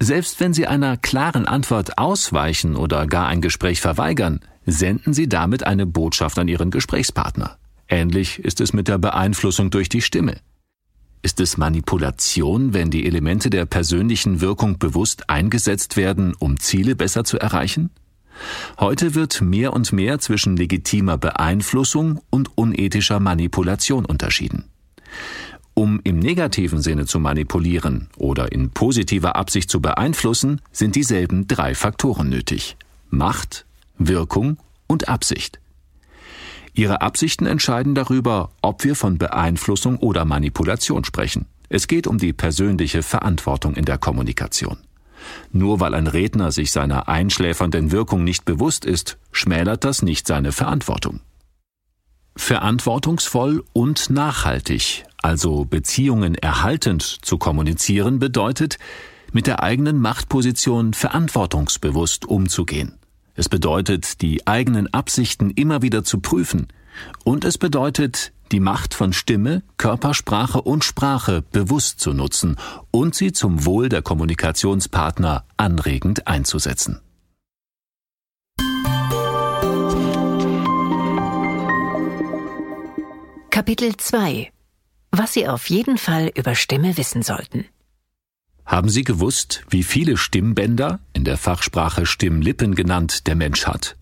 Selbst 0.00 0.40
wenn 0.40 0.54
Sie 0.54 0.66
einer 0.66 0.96
klaren 0.96 1.46
Antwort 1.46 1.98
ausweichen 1.98 2.76
oder 2.76 3.06
gar 3.06 3.26
ein 3.26 3.40
Gespräch 3.40 3.80
verweigern, 3.80 4.40
senden 4.66 5.12
Sie 5.12 5.28
damit 5.28 5.66
eine 5.66 5.86
Botschaft 5.86 6.38
an 6.38 6.48
Ihren 6.48 6.70
Gesprächspartner. 6.70 7.58
Ähnlich 7.88 8.38
ist 8.38 8.60
es 8.60 8.72
mit 8.72 8.88
der 8.88 8.98
Beeinflussung 8.98 9.70
durch 9.70 9.88
die 9.88 10.02
Stimme. 10.02 10.36
Ist 11.20 11.40
es 11.40 11.56
Manipulation, 11.56 12.74
wenn 12.74 12.90
die 12.90 13.04
Elemente 13.04 13.50
der 13.50 13.66
persönlichen 13.66 14.40
Wirkung 14.40 14.78
bewusst 14.78 15.28
eingesetzt 15.28 15.96
werden, 15.96 16.34
um 16.38 16.60
Ziele 16.60 16.94
besser 16.94 17.24
zu 17.24 17.38
erreichen? 17.38 17.90
Heute 18.78 19.16
wird 19.16 19.40
mehr 19.40 19.72
und 19.72 19.92
mehr 19.92 20.20
zwischen 20.20 20.56
legitimer 20.56 21.18
Beeinflussung 21.18 22.20
und 22.30 22.56
unethischer 22.56 23.18
Manipulation 23.18 24.04
unterschieden. 24.04 24.64
Um 25.74 26.00
im 26.04 26.20
negativen 26.20 26.82
Sinne 26.82 27.06
zu 27.06 27.18
manipulieren 27.18 28.08
oder 28.16 28.52
in 28.52 28.70
positiver 28.70 29.34
Absicht 29.34 29.70
zu 29.70 29.80
beeinflussen, 29.80 30.60
sind 30.70 30.94
dieselben 30.94 31.48
drei 31.48 31.74
Faktoren 31.74 32.28
nötig. 32.28 32.76
Macht, 33.10 33.64
Wirkung 33.96 34.58
und 34.86 35.08
Absicht. 35.08 35.60
Ihre 36.78 37.00
Absichten 37.00 37.44
entscheiden 37.44 37.96
darüber, 37.96 38.52
ob 38.62 38.84
wir 38.84 38.94
von 38.94 39.18
Beeinflussung 39.18 39.96
oder 39.96 40.24
Manipulation 40.24 41.04
sprechen. 41.04 41.46
Es 41.68 41.88
geht 41.88 42.06
um 42.06 42.18
die 42.18 42.32
persönliche 42.32 43.02
Verantwortung 43.02 43.74
in 43.74 43.84
der 43.84 43.98
Kommunikation. 43.98 44.78
Nur 45.50 45.80
weil 45.80 45.92
ein 45.92 46.06
Redner 46.06 46.52
sich 46.52 46.70
seiner 46.70 47.08
einschläfernden 47.08 47.90
Wirkung 47.90 48.22
nicht 48.22 48.44
bewusst 48.44 48.84
ist, 48.84 49.18
schmälert 49.32 49.82
das 49.82 50.02
nicht 50.02 50.28
seine 50.28 50.52
Verantwortung. 50.52 51.18
Verantwortungsvoll 52.36 53.64
und 53.72 54.08
nachhaltig, 54.08 55.04
also 55.20 55.64
Beziehungen 55.64 56.36
erhaltend 56.36 57.02
zu 57.02 57.38
kommunizieren, 57.38 58.20
bedeutet, 58.20 58.78
mit 59.32 59.48
der 59.48 59.64
eigenen 59.64 59.98
Machtposition 59.98 60.94
verantwortungsbewusst 60.94 62.24
umzugehen. 62.24 62.94
Es 63.38 63.48
bedeutet, 63.48 64.20
die 64.20 64.48
eigenen 64.48 64.92
Absichten 64.92 65.50
immer 65.50 65.80
wieder 65.80 66.02
zu 66.02 66.18
prüfen. 66.18 66.66
Und 67.22 67.44
es 67.44 67.56
bedeutet, 67.56 68.32
die 68.50 68.58
Macht 68.58 68.94
von 68.94 69.12
Stimme, 69.12 69.62
Körpersprache 69.76 70.60
und 70.60 70.82
Sprache 70.82 71.44
bewusst 71.52 72.00
zu 72.00 72.12
nutzen 72.14 72.56
und 72.90 73.14
sie 73.14 73.30
zum 73.30 73.64
Wohl 73.64 73.88
der 73.88 74.02
Kommunikationspartner 74.02 75.44
anregend 75.56 76.26
einzusetzen. 76.26 77.00
Kapitel 83.50 83.96
2 83.96 84.50
Was 85.12 85.34
Sie 85.34 85.46
auf 85.46 85.70
jeden 85.70 85.96
Fall 85.96 86.32
über 86.34 86.56
Stimme 86.56 86.96
wissen 86.96 87.22
sollten. 87.22 87.66
Haben 88.68 88.90
Sie 88.90 89.02
gewusst, 89.02 89.64
wie 89.70 89.82
viele 89.82 90.18
Stimmbänder, 90.18 91.00
in 91.14 91.24
der 91.24 91.38
Fachsprache 91.38 92.04
Stimmlippen 92.04 92.74
genannt, 92.74 93.26
der 93.26 93.34
Mensch 93.34 93.66
hat? 93.66 93.96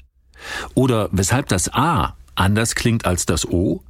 Oder 0.75 1.08
weshalb 1.12 1.46
das 1.46 1.73
A 1.73 2.16
anders 2.35 2.75
klingt 2.75 3.06
als 3.06 3.26
das 3.26 3.46
O? 3.46 3.85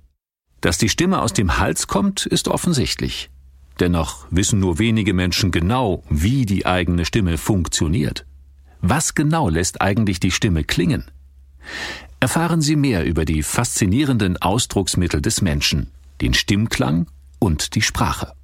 Dass 0.61 0.76
die 0.76 0.90
Stimme 0.90 1.23
aus 1.23 1.33
dem 1.33 1.59
Hals 1.59 1.87
kommt, 1.87 2.26
ist 2.26 2.49
offensichtlich. 2.49 3.30
Dennoch 3.80 4.26
wissen 4.30 4.61
nur 4.61 4.78
wenige 4.78 5.14
Menschen 5.14 5.50
genau, 5.50 6.02
wie 6.11 6.45
die 6.45 6.66
eigene 6.66 7.06
Stimme 7.06 7.38
funktioniert. 7.38 8.26
Was 8.83 9.14
genau 9.14 9.49
lässt 9.49 9.80
eigentlich 9.80 10.21
die 10.21 10.30
Stimme 10.30 10.62
klingen? 10.62 11.11
Erfahren 12.21 12.61
Sie 12.61 12.76
mehr 12.76 13.06
über 13.06 13.25
die 13.25 13.42
faszinierenden 13.42 14.37
Ausdrucksmittel 14.42 15.23
des 15.23 15.40
Menschen, 15.40 15.90
den 16.21 16.35
Stimmklang 16.35 17.06
und 17.38 17.75
die 17.75 17.83
Sprache. 17.83 18.36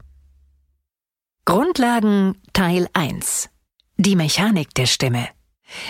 Grundlagen 1.45 2.37
Teil 2.53 2.87
1 2.93 3.49
Die 3.97 4.15
Mechanik 4.15 4.73
der 4.77 4.87
Stimme. 4.87 5.27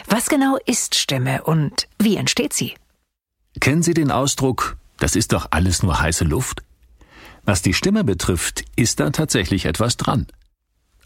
Was 0.06 0.30
genau 0.30 0.56
ist 0.64 0.94
Stimme 0.94 1.42
und 1.42 1.88
wie 1.98 2.16
entsteht 2.16 2.54
sie? 2.54 2.72
Kennen 3.60 3.82
Sie 3.82 3.92
den 3.92 4.10
Ausdruck, 4.10 4.78
das 4.96 5.14
ist 5.14 5.34
doch 5.34 5.48
alles 5.50 5.82
nur 5.82 6.00
heiße 6.00 6.24
Luft? 6.24 6.62
Was 7.44 7.60
die 7.60 7.74
Stimme 7.74 8.02
betrifft, 8.02 8.64
ist 8.76 8.98
da 8.98 9.10
tatsächlich 9.10 9.66
etwas 9.66 9.98
dran. 9.98 10.26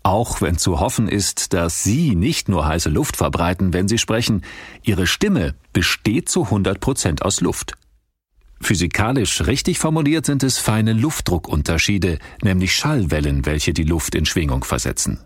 Auch 0.05 0.41
wenn 0.41 0.59
zu 0.59 0.79
hoffen 0.79 1.09
ist, 1.09 1.53
dass 1.53 1.83
Sie 1.83 2.15
nicht 2.15 2.49
nur 2.49 2.69
heiße 2.69 2.88
Luft 2.88 3.17
verbreiten, 3.17 3.73
wenn 3.73 3.88
Sie 3.88 3.99
sprechen, 3.99 4.45
Ihre 4.85 5.09
Stimme 5.09 5.57
besteht 5.73 6.29
zu 6.29 6.45
100 6.45 6.79
Prozent 6.79 7.25
aus 7.25 7.41
Luft. 7.41 7.73
Physikalisch 8.60 9.42
richtig 9.46 9.78
formuliert 9.78 10.26
sind 10.26 10.42
es 10.42 10.58
feine 10.58 10.92
Luftdruckunterschiede, 10.92 12.18
nämlich 12.42 12.75
Schallwellen, 12.75 13.46
welche 13.46 13.72
die 13.72 13.84
Luft 13.84 14.14
in 14.14 14.26
Schwingung 14.26 14.64
versetzen. 14.64 15.20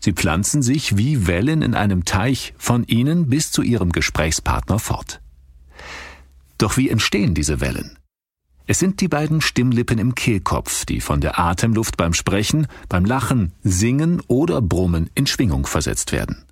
Sie 0.00 0.12
pflanzen 0.12 0.62
sich 0.62 0.96
wie 0.96 1.26
Wellen 1.26 1.62
in 1.62 1.74
einem 1.74 2.04
Teich 2.04 2.52
von 2.58 2.84
Ihnen 2.84 3.30
bis 3.30 3.50
zu 3.50 3.62
Ihrem 3.62 3.90
Gesprächspartner 3.90 4.78
fort. 4.78 5.20
Doch 6.58 6.76
wie 6.76 6.90
entstehen 6.90 7.34
diese 7.34 7.60
Wellen? 7.60 7.98
Es 8.66 8.78
sind 8.78 9.00
die 9.00 9.08
beiden 9.08 9.40
Stimmlippen 9.40 9.98
im 9.98 10.14
Kehlkopf, 10.14 10.86
die 10.86 11.00
von 11.00 11.20
der 11.20 11.38
Atemluft 11.38 11.96
beim 11.96 12.14
Sprechen, 12.14 12.66
beim 12.88 13.04
Lachen, 13.04 13.52
Singen 13.62 14.22
oder 14.26 14.62
Brummen 14.62 15.10
in 15.14 15.26
Schwingung 15.26 15.66
versetzt 15.66 16.12
werden. 16.12 16.44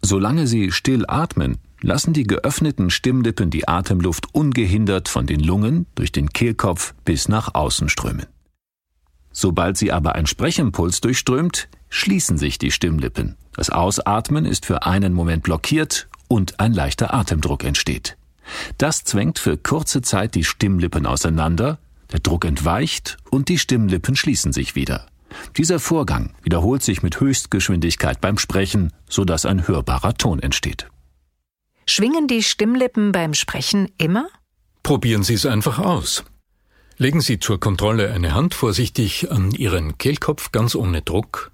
Solange 0.00 0.46
sie 0.46 0.70
still 0.70 1.04
atmen, 1.08 1.58
lassen 1.80 2.12
die 2.12 2.24
geöffneten 2.24 2.90
Stimmlippen 2.90 3.50
die 3.50 3.68
Atemluft 3.68 4.34
ungehindert 4.34 5.08
von 5.08 5.26
den 5.26 5.40
Lungen 5.40 5.86
durch 5.94 6.12
den 6.12 6.30
Kehlkopf 6.30 6.94
bis 7.04 7.28
nach 7.28 7.54
außen 7.54 7.88
strömen. 7.88 8.26
Sobald 9.32 9.76
sie 9.76 9.92
aber 9.92 10.14
ein 10.14 10.26
Sprechimpuls 10.26 11.00
durchströmt, 11.00 11.68
schließen 11.88 12.38
sich 12.38 12.58
die 12.58 12.70
Stimmlippen. 12.70 13.36
Das 13.52 13.70
Ausatmen 13.70 14.46
ist 14.46 14.64
für 14.64 14.84
einen 14.84 15.12
Moment 15.12 15.42
blockiert 15.42 16.08
und 16.28 16.60
ein 16.60 16.72
leichter 16.72 17.12
Atemdruck 17.12 17.64
entsteht. 17.64 18.16
Das 18.78 19.04
zwängt 19.04 19.38
für 19.38 19.56
kurze 19.56 20.02
Zeit 20.02 20.34
die 20.34 20.44
Stimmlippen 20.44 21.06
auseinander, 21.06 21.78
der 22.12 22.20
Druck 22.20 22.44
entweicht 22.44 23.16
und 23.30 23.48
die 23.48 23.58
Stimmlippen 23.58 24.16
schließen 24.16 24.52
sich 24.52 24.74
wieder. 24.74 25.06
Dieser 25.56 25.80
Vorgang 25.80 26.32
wiederholt 26.42 26.82
sich 26.82 27.02
mit 27.02 27.20
Höchstgeschwindigkeit 27.20 28.20
beim 28.20 28.38
Sprechen, 28.38 28.92
sodass 29.08 29.46
ein 29.46 29.66
hörbarer 29.66 30.14
Ton 30.14 30.38
entsteht. 30.38 30.88
Schwingen 31.86 32.26
die 32.26 32.42
Stimmlippen 32.42 33.12
beim 33.12 33.34
Sprechen 33.34 33.90
immer? 33.98 34.28
Probieren 34.82 35.22
Sie 35.22 35.34
es 35.34 35.46
einfach 35.46 35.78
aus. 35.78 36.24
Legen 36.96 37.20
Sie 37.20 37.38
zur 37.38 37.58
Kontrolle 37.60 38.12
eine 38.12 38.34
Hand 38.34 38.54
vorsichtig 38.54 39.30
an 39.30 39.50
Ihren 39.50 39.98
Kehlkopf 39.98 40.52
ganz 40.52 40.74
ohne 40.74 41.02
Druck 41.02 41.50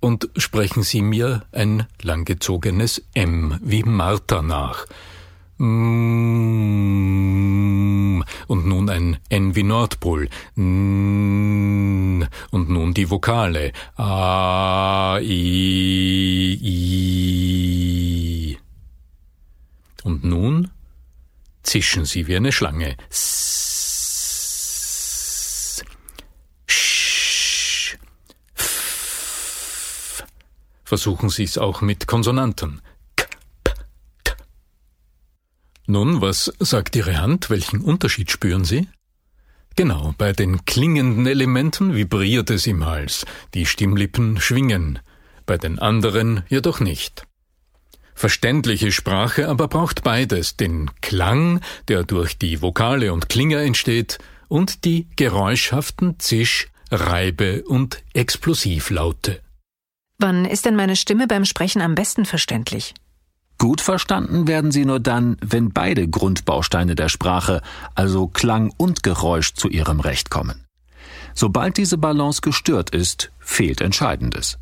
und 0.00 0.28
sprechen 0.36 0.82
Sie 0.82 1.02
mir 1.02 1.44
ein 1.52 1.86
langgezogenes 2.02 3.04
M 3.14 3.58
wie 3.62 3.82
Martha 3.84 4.42
nach. 4.42 4.86
Mm. 5.58 5.92
Und 8.48 8.66
nun 8.66 8.88
ein 8.90 9.18
N 9.28 9.54
wie 9.54 9.62
Nordpol. 9.62 10.28
Und 10.56 12.28
nun 12.50 12.94
die 12.94 13.10
Vokale. 13.10 13.72
A, 13.96 15.18
I, 15.20 16.58
I. 16.60 18.11
Und 20.02 20.24
nun 20.24 20.70
zischen 21.62 22.04
sie 22.04 22.26
wie 22.26 22.36
eine 22.36 22.52
Schlange. 22.52 22.96
Versuchen 30.84 31.30
Sie 31.30 31.44
es 31.44 31.56
auch 31.56 31.80
mit 31.80 32.06
Konsonanten. 32.06 32.82
Nun, 35.86 36.20
was 36.20 36.52
sagt 36.58 36.94
Ihre 36.96 37.18
Hand? 37.18 37.48
Welchen 37.48 37.80
Unterschied 37.80 38.30
spüren 38.30 38.64
Sie? 38.64 38.88
Genau, 39.74 40.14
bei 40.18 40.32
den 40.32 40.66
klingenden 40.66 41.26
Elementen 41.26 41.94
vibriert 41.94 42.50
es 42.50 42.66
im 42.66 42.84
Hals, 42.84 43.24
die 43.54 43.64
Stimmlippen 43.64 44.38
schwingen, 44.38 44.98
bei 45.46 45.56
den 45.56 45.78
anderen 45.78 46.44
jedoch 46.48 46.80
nicht. 46.80 47.26
Verständliche 48.14 48.92
Sprache 48.92 49.48
aber 49.48 49.68
braucht 49.68 50.02
beides, 50.02 50.56
den 50.56 50.90
Klang, 51.00 51.60
der 51.88 52.04
durch 52.04 52.38
die 52.38 52.62
Vokale 52.62 53.12
und 53.12 53.28
Klinger 53.28 53.60
entsteht, 53.60 54.18
und 54.48 54.84
die 54.84 55.08
geräuschhaften 55.16 56.18
Zisch-, 56.18 56.68
Reibe- 56.90 57.64
und 57.64 58.02
Explosivlaute. 58.12 59.40
Wann 60.18 60.44
ist 60.44 60.66
denn 60.66 60.76
meine 60.76 60.94
Stimme 60.94 61.26
beim 61.26 61.44
Sprechen 61.44 61.80
am 61.80 61.94
besten 61.94 62.26
verständlich? 62.26 62.94
Gut 63.58 63.80
verstanden 63.80 64.46
werden 64.46 64.72
sie 64.72 64.84
nur 64.84 65.00
dann, 65.00 65.36
wenn 65.40 65.72
beide 65.72 66.08
Grundbausteine 66.08 66.94
der 66.94 67.08
Sprache, 67.08 67.62
also 67.94 68.26
Klang 68.28 68.72
und 68.76 69.02
Geräusch, 69.02 69.54
zu 69.54 69.68
ihrem 69.68 70.00
Recht 70.00 70.30
kommen. 70.30 70.64
Sobald 71.34 71.76
diese 71.76 71.96
Balance 71.96 72.40
gestört 72.40 72.90
ist, 72.90 73.32
fehlt 73.38 73.80
Entscheidendes. 73.80 74.58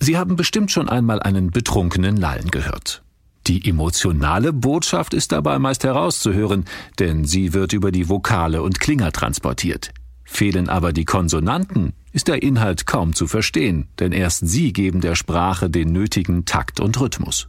Sie 0.00 0.16
haben 0.16 0.36
bestimmt 0.36 0.70
schon 0.70 0.88
einmal 0.88 1.20
einen 1.20 1.50
betrunkenen 1.50 2.16
Lallen 2.16 2.50
gehört. 2.50 3.02
Die 3.46 3.68
emotionale 3.68 4.52
Botschaft 4.52 5.14
ist 5.14 5.32
dabei 5.32 5.58
meist 5.58 5.84
herauszuhören, 5.84 6.66
denn 6.98 7.24
sie 7.24 7.54
wird 7.54 7.72
über 7.72 7.90
die 7.90 8.08
Vokale 8.08 8.62
und 8.62 8.78
Klinger 8.78 9.10
transportiert. 9.10 9.92
Fehlen 10.24 10.68
aber 10.68 10.92
die 10.92 11.06
Konsonanten, 11.06 11.94
ist 12.12 12.28
der 12.28 12.42
Inhalt 12.42 12.86
kaum 12.86 13.14
zu 13.14 13.26
verstehen, 13.26 13.88
denn 13.98 14.12
erst 14.12 14.46
sie 14.46 14.74
geben 14.74 15.00
der 15.00 15.14
Sprache 15.14 15.70
den 15.70 15.92
nötigen 15.92 16.44
Takt 16.44 16.80
und 16.80 17.00
Rhythmus. 17.00 17.48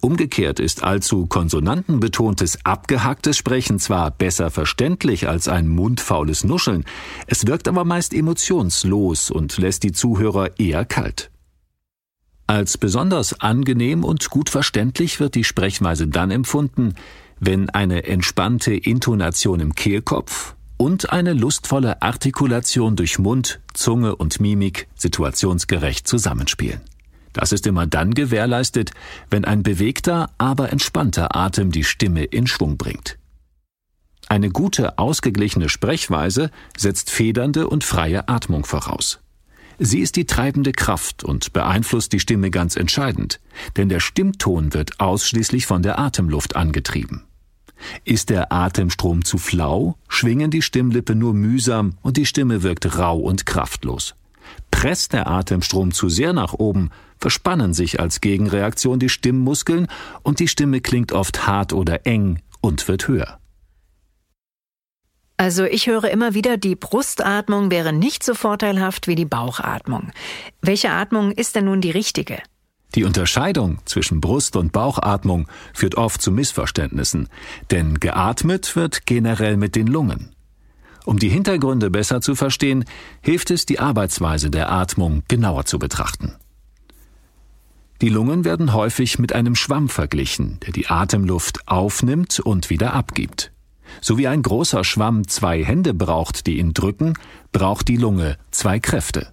Umgekehrt 0.00 0.60
ist 0.60 0.84
allzu 0.84 1.26
konsonantenbetontes, 1.26 2.64
abgehacktes 2.64 3.36
Sprechen 3.36 3.80
zwar 3.80 4.12
besser 4.12 4.52
verständlich 4.52 5.28
als 5.28 5.48
ein 5.48 5.66
mundfaules 5.66 6.44
Nuscheln, 6.44 6.84
es 7.26 7.48
wirkt 7.48 7.66
aber 7.66 7.84
meist 7.84 8.14
emotionslos 8.14 9.32
und 9.32 9.58
lässt 9.58 9.82
die 9.82 9.92
Zuhörer 9.92 10.60
eher 10.60 10.84
kalt. 10.84 11.32
Als 12.48 12.78
besonders 12.78 13.38
angenehm 13.42 14.04
und 14.04 14.30
gut 14.30 14.48
verständlich 14.48 15.20
wird 15.20 15.34
die 15.34 15.44
Sprechweise 15.44 16.08
dann 16.08 16.30
empfunden, 16.30 16.94
wenn 17.38 17.68
eine 17.68 18.04
entspannte 18.04 18.72
Intonation 18.72 19.60
im 19.60 19.74
Kehlkopf 19.74 20.54
und 20.78 21.12
eine 21.12 21.34
lustvolle 21.34 22.00
Artikulation 22.00 22.96
durch 22.96 23.18
Mund, 23.18 23.60
Zunge 23.74 24.16
und 24.16 24.40
Mimik 24.40 24.88
situationsgerecht 24.94 26.08
zusammenspielen. 26.08 26.80
Das 27.34 27.52
ist 27.52 27.66
immer 27.66 27.86
dann 27.86 28.14
gewährleistet, 28.14 28.92
wenn 29.28 29.44
ein 29.44 29.62
bewegter, 29.62 30.30
aber 30.38 30.72
entspannter 30.72 31.36
Atem 31.36 31.70
die 31.70 31.84
Stimme 31.84 32.24
in 32.24 32.46
Schwung 32.46 32.78
bringt. 32.78 33.18
Eine 34.26 34.48
gute, 34.48 34.96
ausgeglichene 34.96 35.68
Sprechweise 35.68 36.50
setzt 36.78 37.10
federnde 37.10 37.68
und 37.68 37.84
freie 37.84 38.26
Atmung 38.26 38.64
voraus. 38.64 39.20
Sie 39.78 40.00
ist 40.00 40.16
die 40.16 40.26
treibende 40.26 40.72
Kraft 40.72 41.22
und 41.22 41.52
beeinflusst 41.52 42.12
die 42.12 42.18
Stimme 42.20 42.50
ganz 42.50 42.74
entscheidend, 42.74 43.40
denn 43.76 43.88
der 43.88 44.00
Stimmton 44.00 44.74
wird 44.74 44.98
ausschließlich 44.98 45.66
von 45.66 45.82
der 45.82 45.98
Atemluft 45.98 46.56
angetrieben. 46.56 47.24
Ist 48.04 48.30
der 48.30 48.52
Atemstrom 48.52 49.24
zu 49.24 49.38
flau, 49.38 49.96
schwingen 50.08 50.50
die 50.50 50.62
Stimmlippe 50.62 51.14
nur 51.14 51.32
mühsam 51.32 51.94
und 52.02 52.16
die 52.16 52.26
Stimme 52.26 52.64
wirkt 52.64 52.98
rau 52.98 53.18
und 53.18 53.46
kraftlos. 53.46 54.16
Presst 54.72 55.12
der 55.12 55.28
Atemstrom 55.28 55.92
zu 55.92 56.08
sehr 56.08 56.32
nach 56.32 56.54
oben, 56.54 56.90
verspannen 57.18 57.72
sich 57.72 58.00
als 58.00 58.20
Gegenreaktion 58.20 58.98
die 58.98 59.08
Stimmmuskeln 59.08 59.86
und 60.22 60.40
die 60.40 60.48
Stimme 60.48 60.80
klingt 60.80 61.12
oft 61.12 61.46
hart 61.46 61.72
oder 61.72 62.04
eng 62.04 62.40
und 62.60 62.88
wird 62.88 63.06
höher. 63.06 63.38
Also 65.38 65.64
ich 65.64 65.86
höre 65.86 66.10
immer 66.10 66.34
wieder, 66.34 66.56
die 66.56 66.74
Brustatmung 66.74 67.70
wäre 67.70 67.92
nicht 67.92 68.24
so 68.24 68.34
vorteilhaft 68.34 69.06
wie 69.06 69.14
die 69.14 69.24
Bauchatmung. 69.24 70.10
Welche 70.60 70.90
Atmung 70.90 71.30
ist 71.30 71.54
denn 71.54 71.66
nun 71.66 71.80
die 71.80 71.92
richtige? 71.92 72.38
Die 72.96 73.04
Unterscheidung 73.04 73.78
zwischen 73.84 74.20
Brust- 74.20 74.56
und 74.56 74.72
Bauchatmung 74.72 75.46
führt 75.72 75.94
oft 75.94 76.20
zu 76.20 76.32
Missverständnissen, 76.32 77.28
denn 77.70 78.00
geatmet 78.00 78.74
wird 78.74 79.06
generell 79.06 79.56
mit 79.56 79.76
den 79.76 79.86
Lungen. 79.86 80.34
Um 81.04 81.20
die 81.20 81.28
Hintergründe 81.28 81.88
besser 81.88 82.20
zu 82.20 82.34
verstehen, 82.34 82.84
hilft 83.22 83.52
es, 83.52 83.64
die 83.64 83.78
Arbeitsweise 83.78 84.50
der 84.50 84.72
Atmung 84.72 85.22
genauer 85.28 85.66
zu 85.66 85.78
betrachten. 85.78 86.34
Die 88.00 88.08
Lungen 88.08 88.44
werden 88.44 88.72
häufig 88.72 89.20
mit 89.20 89.32
einem 89.32 89.54
Schwamm 89.54 89.88
verglichen, 89.88 90.58
der 90.66 90.72
die 90.72 90.88
Atemluft 90.88 91.68
aufnimmt 91.68 92.40
und 92.40 92.70
wieder 92.70 92.92
abgibt. 92.94 93.52
So 94.00 94.18
wie 94.18 94.28
ein 94.28 94.42
großer 94.42 94.84
Schwamm 94.84 95.26
zwei 95.28 95.64
Hände 95.64 95.94
braucht, 95.94 96.46
die 96.46 96.58
ihn 96.58 96.74
drücken, 96.74 97.14
braucht 97.52 97.88
die 97.88 97.96
Lunge 97.96 98.36
zwei 98.50 98.78
Kräfte. 98.78 99.32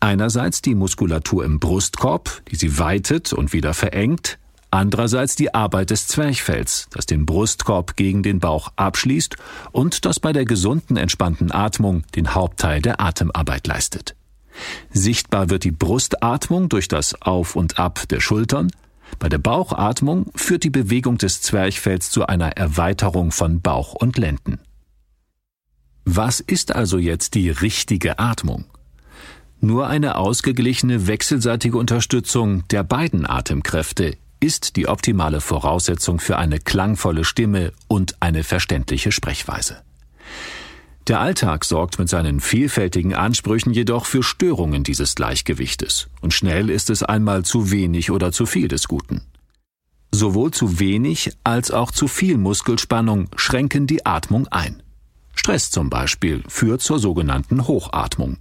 Einerseits 0.00 0.62
die 0.62 0.74
Muskulatur 0.74 1.44
im 1.44 1.60
Brustkorb, 1.60 2.42
die 2.50 2.56
sie 2.56 2.78
weitet 2.78 3.32
und 3.32 3.52
wieder 3.52 3.74
verengt, 3.74 4.38
andererseits 4.70 5.36
die 5.36 5.52
Arbeit 5.52 5.90
des 5.90 6.06
Zwerchfells, 6.06 6.88
das 6.90 7.04
den 7.04 7.26
Brustkorb 7.26 7.96
gegen 7.96 8.22
den 8.22 8.40
Bauch 8.40 8.68
abschließt 8.76 9.36
und 9.72 10.06
das 10.06 10.18
bei 10.18 10.32
der 10.32 10.46
gesunden, 10.46 10.96
entspannten 10.96 11.52
Atmung 11.52 12.04
den 12.14 12.34
Hauptteil 12.34 12.80
der 12.80 13.00
Atemarbeit 13.00 13.66
leistet. 13.66 14.16
Sichtbar 14.90 15.50
wird 15.50 15.64
die 15.64 15.70
Brustatmung 15.70 16.68
durch 16.68 16.88
das 16.88 17.20
Auf 17.20 17.56
und 17.56 17.78
Ab 17.78 18.08
der 18.08 18.20
Schultern. 18.20 18.70
Bei 19.18 19.28
der 19.28 19.38
Bauchatmung 19.38 20.30
führt 20.34 20.64
die 20.64 20.70
Bewegung 20.70 21.18
des 21.18 21.42
Zwerchfells 21.42 22.10
zu 22.10 22.26
einer 22.26 22.52
Erweiterung 22.56 23.32
von 23.32 23.60
Bauch 23.60 23.94
und 23.94 24.18
Lenden. 24.18 24.58
Was 26.04 26.40
ist 26.40 26.74
also 26.74 26.98
jetzt 26.98 27.34
die 27.34 27.50
richtige 27.50 28.18
Atmung? 28.18 28.64
Nur 29.60 29.88
eine 29.88 30.16
ausgeglichene 30.16 31.06
wechselseitige 31.06 31.76
Unterstützung 31.76 32.66
der 32.68 32.82
beiden 32.82 33.26
Atemkräfte 33.28 34.16
ist 34.40 34.76
die 34.76 34.88
optimale 34.88 35.42
Voraussetzung 35.42 36.18
für 36.18 36.38
eine 36.38 36.58
klangvolle 36.58 37.24
Stimme 37.24 37.72
und 37.86 38.16
eine 38.20 38.42
verständliche 38.42 39.12
Sprechweise. 39.12 39.82
Der 41.06 41.20
Alltag 41.20 41.64
sorgt 41.64 41.98
mit 41.98 42.08
seinen 42.08 42.40
vielfältigen 42.40 43.14
Ansprüchen 43.14 43.72
jedoch 43.72 44.06
für 44.06 44.22
Störungen 44.22 44.84
dieses 44.84 45.14
Gleichgewichtes, 45.14 46.08
und 46.20 46.34
schnell 46.34 46.70
ist 46.70 46.90
es 46.90 47.02
einmal 47.02 47.44
zu 47.44 47.70
wenig 47.70 48.10
oder 48.10 48.32
zu 48.32 48.46
viel 48.46 48.68
des 48.68 48.86
Guten. 48.86 49.22
Sowohl 50.12 50.50
zu 50.50 50.78
wenig 50.78 51.32
als 51.44 51.70
auch 51.70 51.90
zu 51.92 52.08
viel 52.08 52.36
Muskelspannung 52.36 53.28
schränken 53.36 53.86
die 53.86 54.04
Atmung 54.04 54.48
ein. 54.48 54.82
Stress 55.34 55.70
zum 55.70 55.88
Beispiel 55.88 56.42
führt 56.48 56.82
zur 56.82 56.98
sogenannten 56.98 57.66
Hochatmung. 57.66 58.38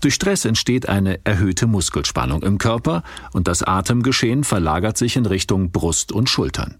Durch 0.00 0.14
Stress 0.14 0.44
entsteht 0.44 0.88
eine 0.88 1.24
erhöhte 1.24 1.66
Muskelspannung 1.66 2.42
im 2.42 2.58
Körper 2.58 3.04
und 3.32 3.46
das 3.46 3.62
Atemgeschehen 3.62 4.44
verlagert 4.44 4.98
sich 4.98 5.16
in 5.16 5.24
Richtung 5.24 5.70
Brust 5.70 6.12
und 6.12 6.28
Schultern. 6.28 6.78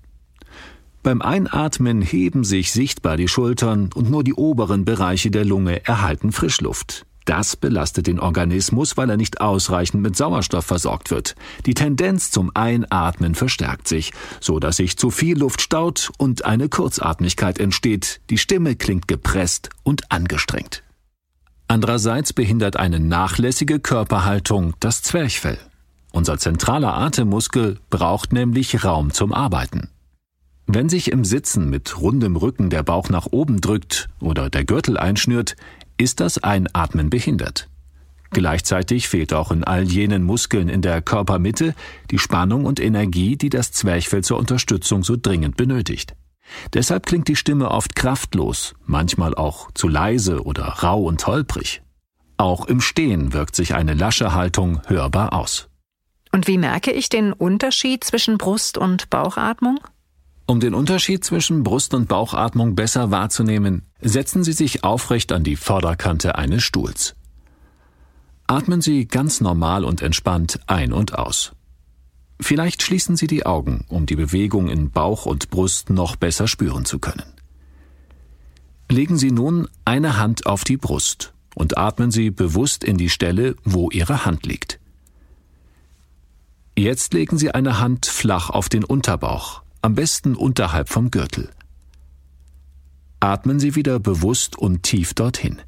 Beim 1.04 1.20
Einatmen 1.20 2.00
heben 2.00 2.44
sich 2.44 2.72
sichtbar 2.72 3.18
die 3.18 3.28
Schultern 3.28 3.90
und 3.94 4.08
nur 4.08 4.24
die 4.24 4.32
oberen 4.32 4.86
Bereiche 4.86 5.30
der 5.30 5.44
Lunge 5.44 5.84
erhalten 5.84 6.32
Frischluft. 6.32 7.04
Das 7.26 7.56
belastet 7.56 8.06
den 8.06 8.18
Organismus, 8.18 8.96
weil 8.96 9.10
er 9.10 9.18
nicht 9.18 9.42
ausreichend 9.42 10.02
mit 10.02 10.16
Sauerstoff 10.16 10.64
versorgt 10.64 11.10
wird. 11.10 11.34
Die 11.66 11.74
Tendenz 11.74 12.30
zum 12.30 12.50
Einatmen 12.54 13.34
verstärkt 13.34 13.86
sich, 13.86 14.12
so 14.40 14.58
dass 14.58 14.78
sich 14.78 14.96
zu 14.96 15.10
viel 15.10 15.38
Luft 15.38 15.60
staut 15.60 16.10
und 16.16 16.46
eine 16.46 16.70
Kurzatmigkeit 16.70 17.60
entsteht. 17.60 18.22
Die 18.30 18.38
Stimme 18.38 18.74
klingt 18.74 19.06
gepresst 19.06 19.68
und 19.82 20.10
angestrengt. 20.10 20.84
Andererseits 21.68 22.32
behindert 22.32 22.78
eine 22.78 22.98
nachlässige 22.98 23.78
Körperhaltung 23.78 24.72
das 24.80 25.02
Zwerchfell. 25.02 25.58
Unser 26.12 26.38
zentraler 26.38 26.96
Atemmuskel 26.96 27.78
braucht 27.90 28.32
nämlich 28.32 28.84
Raum 28.84 29.12
zum 29.12 29.34
Arbeiten. 29.34 29.90
Wenn 30.66 30.88
sich 30.88 31.12
im 31.12 31.24
Sitzen 31.24 31.68
mit 31.68 32.00
rundem 32.00 32.36
Rücken 32.36 32.70
der 32.70 32.82
Bauch 32.82 33.10
nach 33.10 33.26
oben 33.30 33.60
drückt 33.60 34.08
oder 34.20 34.48
der 34.48 34.64
Gürtel 34.64 34.96
einschnürt, 34.96 35.56
ist 35.98 36.20
das 36.20 36.38
Einatmen 36.42 37.10
behindert. 37.10 37.68
Gleichzeitig 38.30 39.08
fehlt 39.08 39.32
auch 39.32 39.52
in 39.52 39.62
all 39.62 39.84
jenen 39.84 40.24
Muskeln 40.24 40.68
in 40.68 40.82
der 40.82 41.02
Körpermitte 41.02 41.74
die 42.10 42.18
Spannung 42.18 42.64
und 42.64 42.80
Energie, 42.80 43.36
die 43.36 43.50
das 43.50 43.70
Zwerchfell 43.70 44.24
zur 44.24 44.38
Unterstützung 44.38 45.04
so 45.04 45.16
dringend 45.20 45.56
benötigt. 45.56 46.16
Deshalb 46.72 47.06
klingt 47.06 47.28
die 47.28 47.36
Stimme 47.36 47.70
oft 47.70 47.94
kraftlos, 47.94 48.74
manchmal 48.84 49.34
auch 49.34 49.70
zu 49.72 49.86
leise 49.86 50.44
oder 50.44 50.64
rau 50.64 51.04
und 51.04 51.26
holprig. 51.26 51.82
Auch 52.36 52.66
im 52.66 52.80
Stehen 52.80 53.32
wirkt 53.32 53.54
sich 53.54 53.74
eine 53.74 53.94
lasche 53.94 54.34
Haltung 54.34 54.82
hörbar 54.86 55.32
aus. 55.32 55.68
Und 56.32 56.48
wie 56.48 56.58
merke 56.58 56.90
ich 56.90 57.08
den 57.08 57.32
Unterschied 57.32 58.02
zwischen 58.02 58.38
Brust- 58.38 58.76
und 58.76 59.08
Bauchatmung? 59.08 59.78
Um 60.46 60.60
den 60.60 60.74
Unterschied 60.74 61.24
zwischen 61.24 61.62
Brust- 61.62 61.94
und 61.94 62.06
Bauchatmung 62.08 62.74
besser 62.74 63.10
wahrzunehmen, 63.10 63.82
setzen 64.00 64.44
Sie 64.44 64.52
sich 64.52 64.84
aufrecht 64.84 65.32
an 65.32 65.42
die 65.42 65.56
Vorderkante 65.56 66.36
eines 66.36 66.62
Stuhls. 66.62 67.14
Atmen 68.46 68.82
Sie 68.82 69.06
ganz 69.06 69.40
normal 69.40 69.84
und 69.84 70.02
entspannt 70.02 70.60
ein 70.66 70.92
und 70.92 71.18
aus. 71.18 71.52
Vielleicht 72.40 72.82
schließen 72.82 73.16
Sie 73.16 73.26
die 73.26 73.46
Augen, 73.46 73.86
um 73.88 74.04
die 74.04 74.16
Bewegung 74.16 74.68
in 74.68 74.90
Bauch 74.90 75.24
und 75.24 75.48
Brust 75.48 75.88
noch 75.88 76.16
besser 76.16 76.46
spüren 76.46 76.84
zu 76.84 76.98
können. 76.98 77.32
Legen 78.90 79.16
Sie 79.16 79.30
nun 79.30 79.66
eine 79.86 80.18
Hand 80.18 80.44
auf 80.44 80.64
die 80.64 80.76
Brust 80.76 81.32
und 81.54 81.78
atmen 81.78 82.10
Sie 82.10 82.30
bewusst 82.30 82.84
in 82.84 82.98
die 82.98 83.08
Stelle, 83.08 83.56
wo 83.64 83.90
Ihre 83.90 84.26
Hand 84.26 84.44
liegt. 84.44 84.78
Jetzt 86.76 87.14
legen 87.14 87.38
Sie 87.38 87.50
eine 87.50 87.80
Hand 87.80 88.04
flach 88.04 88.50
auf 88.50 88.68
den 88.68 88.84
Unterbauch, 88.84 89.63
am 89.84 89.94
besten 89.94 90.34
unterhalb 90.34 90.88
vom 90.88 91.10
Gürtel. 91.10 91.50
Atmen 93.20 93.60
Sie 93.60 93.74
wieder 93.74 94.00
bewusst 94.00 94.56
und 94.56 94.82
tief 94.82 95.12
dorthin. 95.12 95.60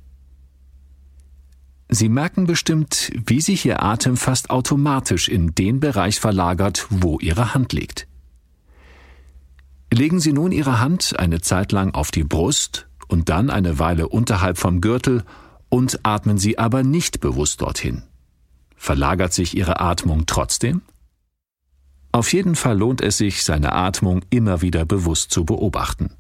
Sie 1.90 2.09
merken 2.09 2.46
bestimmt, 2.46 3.12
wie 3.26 3.42
sich 3.42 3.66
Ihr 3.66 3.83
Atem 3.83 4.16
fast 4.16 4.48
automatisch 4.48 5.29
in 5.29 5.55
den 5.55 5.81
Bereich 5.81 6.18
verlagert, 6.18 6.87
wo 6.88 7.20
Ihre 7.20 7.52
Hand 7.52 7.74
liegt. 7.74 8.09
Legen 9.92 10.18
Sie 10.18 10.33
nun 10.33 10.50
Ihre 10.50 10.81
Hand 10.81 11.18
eine 11.18 11.42
Zeit 11.42 11.70
lang 11.70 11.92
auf 11.92 12.11
die 12.11 12.24
Brust 12.24 12.88
und 13.09 13.29
dann 13.29 13.50
eine 13.50 13.79
Weile 13.79 14.09
unterhalb 14.09 14.57
vom 14.57 14.81
Gürtel 14.81 15.24
und 15.68 16.00
atmen 16.05 16.38
Sie 16.38 16.59
aber 16.59 16.83
nicht 16.83 17.20
bewusst 17.20 17.61
dorthin. 17.61 18.02
Verlagert 18.76 19.35
sich 19.35 19.55
Ihre 19.55 19.79
Atmung 19.81 20.24
trotzdem? 20.24 20.81
Auf 22.16 22.33
jeden 22.33 22.55
Fall 22.55 22.79
lohnt 22.79 23.02
es 23.02 23.18
sich, 23.18 23.44
seine 23.44 23.74
Atmung 23.74 24.22
immer 24.31 24.62
wieder 24.62 24.87
bewusst 24.87 25.31
zu 25.31 25.44
beobachten. 25.44 26.16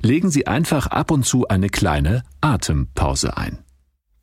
Legen 0.00 0.30
Sie 0.30 0.46
einfach 0.46 0.86
ab 0.86 1.10
und 1.10 1.26
zu 1.26 1.46
eine 1.48 1.68
kleine 1.68 2.22
Atempause 2.40 3.36
ein. 3.36 3.58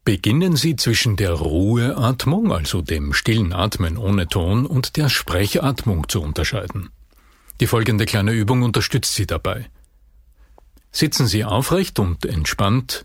Beginnen 0.04 0.56
Sie 0.56 0.76
zwischen 0.78 1.18
der 1.18 1.34
Ruheatmung, 1.34 2.52
also 2.52 2.82
dem 2.82 3.14
stillen 3.14 3.54
Atmen 3.54 3.98
ohne 3.98 4.30
Ton, 4.30 4.66
und 4.66 4.98
der 4.98 5.10
Sprechatmung 5.10 6.10
zu 6.10 6.24
unterscheiden. 6.24 6.90
Die 7.60 7.68
folgende 7.68 8.06
kleine 8.06 8.32
Übung 8.32 8.64
unterstützt 8.64 9.14
Sie 9.14 9.28
dabei. 9.28 9.70
Sitzen 10.92 11.28
Sie 11.28 11.46
aufrecht 11.46 12.00
und 12.00 12.26
entspannt 12.26 13.04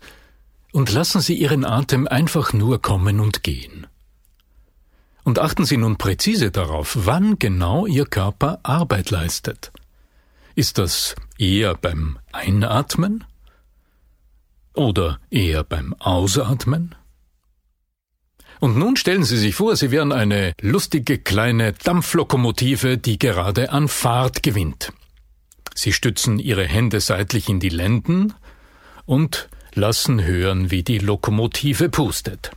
und 0.71 0.91
lassen 0.91 1.21
Sie 1.21 1.35
Ihren 1.35 1.63
Atem 1.63 2.07
einfach 2.07 2.51
nur 2.51 2.81
kommen 2.81 3.19
und 3.19 3.43
gehen. 3.43 3.85
Und 5.27 5.39
achten 5.39 5.65
Sie 5.65 5.75
nun 5.75 5.97
präzise 5.97 6.51
darauf, 6.51 6.99
wann 7.01 7.37
genau 7.37 7.85
Ihr 7.85 8.05
Körper 8.05 8.61
Arbeit 8.63 9.09
leistet. 9.09 9.73
Ist 10.55 10.77
das 10.77 11.15
eher 11.37 11.75
beim 11.75 12.17
Einatmen 12.31 13.25
oder 14.73 15.19
eher 15.29 15.65
beim 15.65 15.93
Ausatmen? 15.95 16.95
Und 18.61 18.77
nun 18.77 18.95
stellen 18.95 19.25
Sie 19.25 19.37
sich 19.37 19.53
vor, 19.53 19.75
Sie 19.75 19.91
wären 19.91 20.13
eine 20.13 20.53
lustige 20.61 21.17
kleine 21.17 21.73
Dampflokomotive, 21.73 22.97
die 22.97 23.19
gerade 23.19 23.73
an 23.73 23.89
Fahrt 23.89 24.43
gewinnt. 24.43 24.93
Sie 25.75 25.91
stützen 25.91 26.39
Ihre 26.39 26.63
Hände 26.63 27.01
seitlich 27.01 27.49
in 27.49 27.59
die 27.59 27.67
Lenden 27.67 28.33
und 29.05 29.49
lassen 29.73 30.23
hören, 30.23 30.71
wie 30.71 30.83
die 30.83 30.99
Lokomotive 30.99 31.89
pustet. 31.89 32.51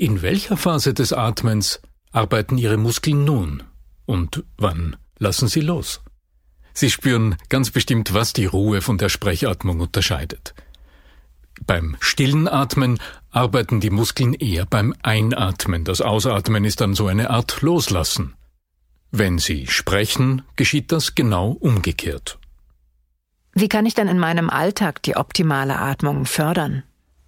In 0.00 0.22
welcher 0.22 0.56
Phase 0.56 0.94
des 0.94 1.12
Atmens 1.12 1.82
arbeiten 2.10 2.56
Ihre 2.56 2.78
Muskeln 2.78 3.26
nun? 3.26 3.64
Und 4.06 4.44
wann 4.56 4.96
lassen 5.18 5.46
Sie 5.46 5.60
los? 5.60 6.00
Sie 6.72 6.88
spüren 6.88 7.36
ganz 7.50 7.70
bestimmt, 7.70 8.14
was 8.14 8.32
die 8.32 8.46
Ruhe 8.46 8.80
von 8.80 8.96
der 8.96 9.10
Sprechatmung 9.10 9.80
unterscheidet. 9.80 10.54
Beim 11.66 11.98
stillen 12.00 12.48
Atmen 12.48 12.98
arbeiten 13.30 13.80
die 13.80 13.90
Muskeln 13.90 14.32
eher 14.32 14.64
beim 14.64 14.94
Einatmen. 15.02 15.84
Das 15.84 16.00
Ausatmen 16.00 16.64
ist 16.64 16.80
dann 16.80 16.94
so 16.94 17.06
eine 17.06 17.28
Art 17.28 17.60
Loslassen. 17.60 18.32
Wenn 19.10 19.36
Sie 19.36 19.66
sprechen, 19.66 20.40
geschieht 20.56 20.92
das 20.92 21.14
genau 21.14 21.50
umgekehrt. 21.50 22.38
Wie 23.52 23.68
kann 23.68 23.84
ich 23.84 23.92
dann 23.92 24.08
in 24.08 24.18
meinem 24.18 24.48
Alltag 24.48 25.02
die 25.02 25.16
optimale 25.16 25.78
Atmung 25.78 26.24
fördern? 26.24 26.84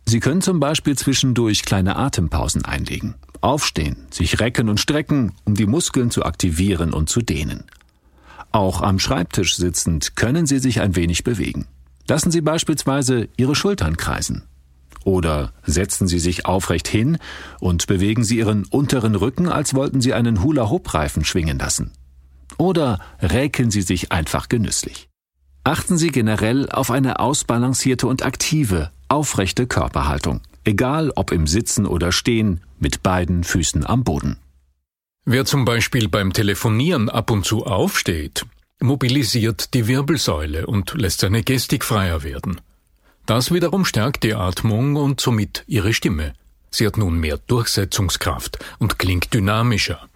Sie 0.06 0.20
können 0.20 0.42
zum 0.42 0.60
Beispiel 0.60 0.96
zwischendurch 0.96 1.62
kleine 1.62 1.96
Atempausen 1.96 2.64
einlegen. 2.64 3.14
Aufstehen, 3.40 4.06
sich 4.10 4.40
recken 4.40 4.68
und 4.68 4.78
strecken, 4.78 5.32
um 5.44 5.54
die 5.54 5.66
Muskeln 5.66 6.10
zu 6.10 6.24
aktivieren 6.24 6.92
und 6.92 7.08
zu 7.08 7.22
dehnen. 7.22 7.64
Auch 8.52 8.82
am 8.82 8.98
Schreibtisch 8.98 9.56
sitzend 9.56 10.14
können 10.14 10.46
Sie 10.46 10.58
sich 10.58 10.80
ein 10.80 10.94
wenig 10.94 11.24
bewegen. 11.24 11.66
Lassen 12.06 12.30
Sie 12.30 12.40
beispielsweise 12.40 13.28
Ihre 13.36 13.54
Schultern 13.54 13.96
kreisen. 13.96 14.44
Oder 15.04 15.52
setzen 15.64 16.06
Sie 16.06 16.18
sich 16.18 16.46
aufrecht 16.46 16.86
hin 16.86 17.18
und 17.58 17.86
bewegen 17.86 18.22
Sie 18.22 18.38
Ihren 18.38 18.64
unteren 18.66 19.14
Rücken, 19.14 19.48
als 19.48 19.74
wollten 19.74 20.00
Sie 20.00 20.12
einen 20.12 20.42
Hula-Hoop-Reifen 20.42 21.24
schwingen 21.24 21.58
lassen. 21.58 21.92
Oder 22.58 23.00
räkeln 23.20 23.70
Sie 23.70 23.82
sich 23.82 24.12
einfach 24.12 24.48
genüsslich. 24.48 25.08
Achten 25.64 25.96
Sie 25.96 26.08
generell 26.08 26.68
auf 26.68 26.90
eine 26.90 27.20
ausbalancierte 27.20 28.06
und 28.06 28.24
aktive, 28.24 28.90
aufrechte 29.12 29.66
Körperhaltung, 29.66 30.40
egal 30.64 31.12
ob 31.14 31.32
im 31.32 31.46
Sitzen 31.46 31.86
oder 31.86 32.12
Stehen, 32.12 32.62
mit 32.78 33.02
beiden 33.02 33.44
Füßen 33.44 33.86
am 33.86 34.04
Boden. 34.04 34.38
Wer 35.24 35.44
zum 35.44 35.64
Beispiel 35.64 36.08
beim 36.08 36.32
Telefonieren 36.32 37.08
ab 37.08 37.30
und 37.30 37.44
zu 37.44 37.64
aufsteht, 37.64 38.44
mobilisiert 38.80 39.74
die 39.74 39.86
Wirbelsäule 39.86 40.66
und 40.66 40.94
lässt 40.94 41.20
seine 41.20 41.42
Gestik 41.42 41.84
freier 41.84 42.22
werden. 42.22 42.60
Das 43.26 43.52
wiederum 43.52 43.84
stärkt 43.84 44.24
die 44.24 44.34
Atmung 44.34 44.96
und 44.96 45.20
somit 45.20 45.62
ihre 45.68 45.92
Stimme. 45.92 46.32
Sie 46.70 46.86
hat 46.86 46.96
nun 46.96 47.20
mehr 47.20 47.38
Durchsetzungskraft 47.38 48.58
und 48.78 48.98
klingt 48.98 49.32
dynamischer. 49.32 50.08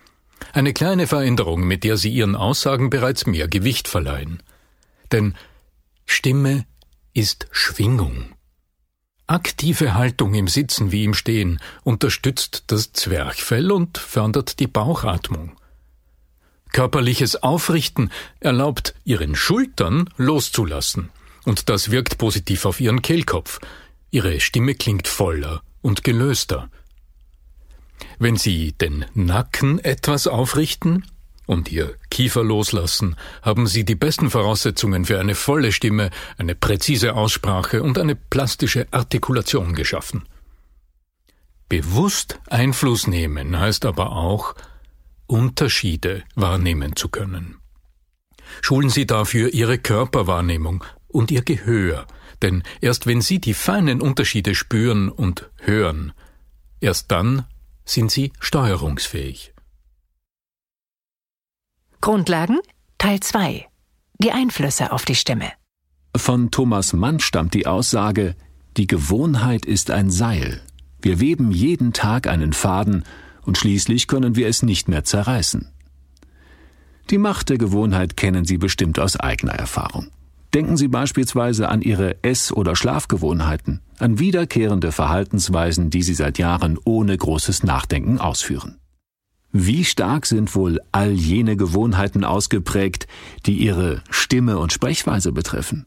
Eine 0.52 0.72
kleine 0.72 1.06
Veränderung, 1.06 1.66
mit 1.66 1.84
der 1.84 1.98
Sie 1.98 2.10
Ihren 2.10 2.34
Aussagen 2.34 2.90
bereits 2.90 3.26
mehr 3.26 3.46
Gewicht 3.46 3.88
verleihen. 3.88 4.42
Denn 5.12 5.34
Stimme 6.06 6.64
ist 7.12 7.46
Schwingung. 7.50 8.35
Aktive 9.28 9.94
Haltung 9.94 10.34
im 10.34 10.46
Sitzen 10.46 10.92
wie 10.92 11.02
im 11.02 11.12
Stehen 11.12 11.60
unterstützt 11.82 12.64
das 12.68 12.92
Zwerchfell 12.92 13.72
und 13.72 13.98
fördert 13.98 14.60
die 14.60 14.68
Bauchatmung. 14.68 15.56
Körperliches 16.72 17.42
Aufrichten 17.42 18.12
erlaubt 18.38 18.94
Ihren 19.04 19.34
Schultern 19.34 20.10
loszulassen, 20.16 21.10
und 21.44 21.68
das 21.68 21.90
wirkt 21.90 22.18
positiv 22.18 22.66
auf 22.66 22.80
Ihren 22.80 23.02
Kehlkopf. 23.02 23.58
Ihre 24.10 24.38
Stimme 24.40 24.74
klingt 24.74 25.08
voller 25.08 25.62
und 25.82 26.04
gelöster. 26.04 26.70
Wenn 28.18 28.36
Sie 28.36 28.72
den 28.72 29.06
Nacken 29.14 29.80
etwas 29.80 30.28
aufrichten, 30.28 31.04
und 31.46 31.70
ihr 31.70 31.94
Kiefer 32.10 32.44
loslassen, 32.44 33.16
haben 33.42 33.66
sie 33.66 33.84
die 33.84 33.94
besten 33.94 34.30
Voraussetzungen 34.30 35.04
für 35.04 35.18
eine 35.18 35.34
volle 35.34 35.72
Stimme, 35.72 36.10
eine 36.36 36.54
präzise 36.54 37.14
Aussprache 37.14 37.82
und 37.82 37.98
eine 37.98 38.16
plastische 38.16 38.86
Artikulation 38.90 39.74
geschaffen. 39.74 40.24
Bewusst 41.68 42.38
Einfluss 42.48 43.06
nehmen 43.06 43.58
heißt 43.58 43.86
aber 43.86 44.12
auch, 44.12 44.54
Unterschiede 45.26 46.22
wahrnehmen 46.34 46.94
zu 46.94 47.08
können. 47.08 47.56
Schulen 48.62 48.90
Sie 48.90 49.06
dafür 49.06 49.52
Ihre 49.52 49.78
Körperwahrnehmung 49.78 50.84
und 51.08 51.30
Ihr 51.30 51.42
Gehör, 51.42 52.06
denn 52.42 52.62
erst 52.80 53.06
wenn 53.06 53.20
Sie 53.20 53.40
die 53.40 53.54
feinen 53.54 54.00
Unterschiede 54.00 54.54
spüren 54.54 55.08
und 55.08 55.50
hören, 55.58 56.12
erst 56.80 57.10
dann 57.10 57.46
sind 57.84 58.10
Sie 58.12 58.32
steuerungsfähig. 58.38 59.52
Grundlagen 62.06 62.60
Teil 62.98 63.18
2 63.18 63.66
Die 64.22 64.30
Einflüsse 64.30 64.92
auf 64.92 65.04
die 65.04 65.16
Stimme. 65.16 65.50
Von 66.16 66.52
Thomas 66.52 66.92
Mann 66.92 67.18
stammt 67.18 67.52
die 67.52 67.66
Aussage, 67.66 68.36
die 68.76 68.86
Gewohnheit 68.86 69.66
ist 69.66 69.90
ein 69.90 70.08
Seil. 70.10 70.60
Wir 71.02 71.18
weben 71.18 71.50
jeden 71.50 71.92
Tag 71.92 72.28
einen 72.28 72.52
Faden 72.52 73.02
und 73.42 73.58
schließlich 73.58 74.06
können 74.06 74.36
wir 74.36 74.46
es 74.46 74.62
nicht 74.62 74.86
mehr 74.86 75.02
zerreißen. 75.02 75.72
Die 77.10 77.18
Macht 77.18 77.48
der 77.48 77.58
Gewohnheit 77.58 78.16
kennen 78.16 78.44
Sie 78.44 78.58
bestimmt 78.58 79.00
aus 79.00 79.18
eigener 79.18 79.54
Erfahrung. 79.54 80.06
Denken 80.54 80.76
Sie 80.76 80.86
beispielsweise 80.86 81.68
an 81.70 81.82
Ihre 81.82 82.22
Ess- 82.22 82.52
oder 82.52 82.76
Schlafgewohnheiten, 82.76 83.80
an 83.98 84.20
wiederkehrende 84.20 84.92
Verhaltensweisen, 84.92 85.90
die 85.90 86.04
Sie 86.04 86.14
seit 86.14 86.38
Jahren 86.38 86.78
ohne 86.84 87.16
großes 87.16 87.64
Nachdenken 87.64 88.20
ausführen. 88.20 88.78
Wie 89.58 89.86
stark 89.86 90.26
sind 90.26 90.54
wohl 90.54 90.80
all 90.92 91.12
jene 91.12 91.56
Gewohnheiten 91.56 92.24
ausgeprägt, 92.24 93.06
die 93.46 93.54
Ihre 93.54 94.02
Stimme 94.10 94.58
und 94.58 94.70
Sprechweise 94.70 95.32
betreffen? 95.32 95.86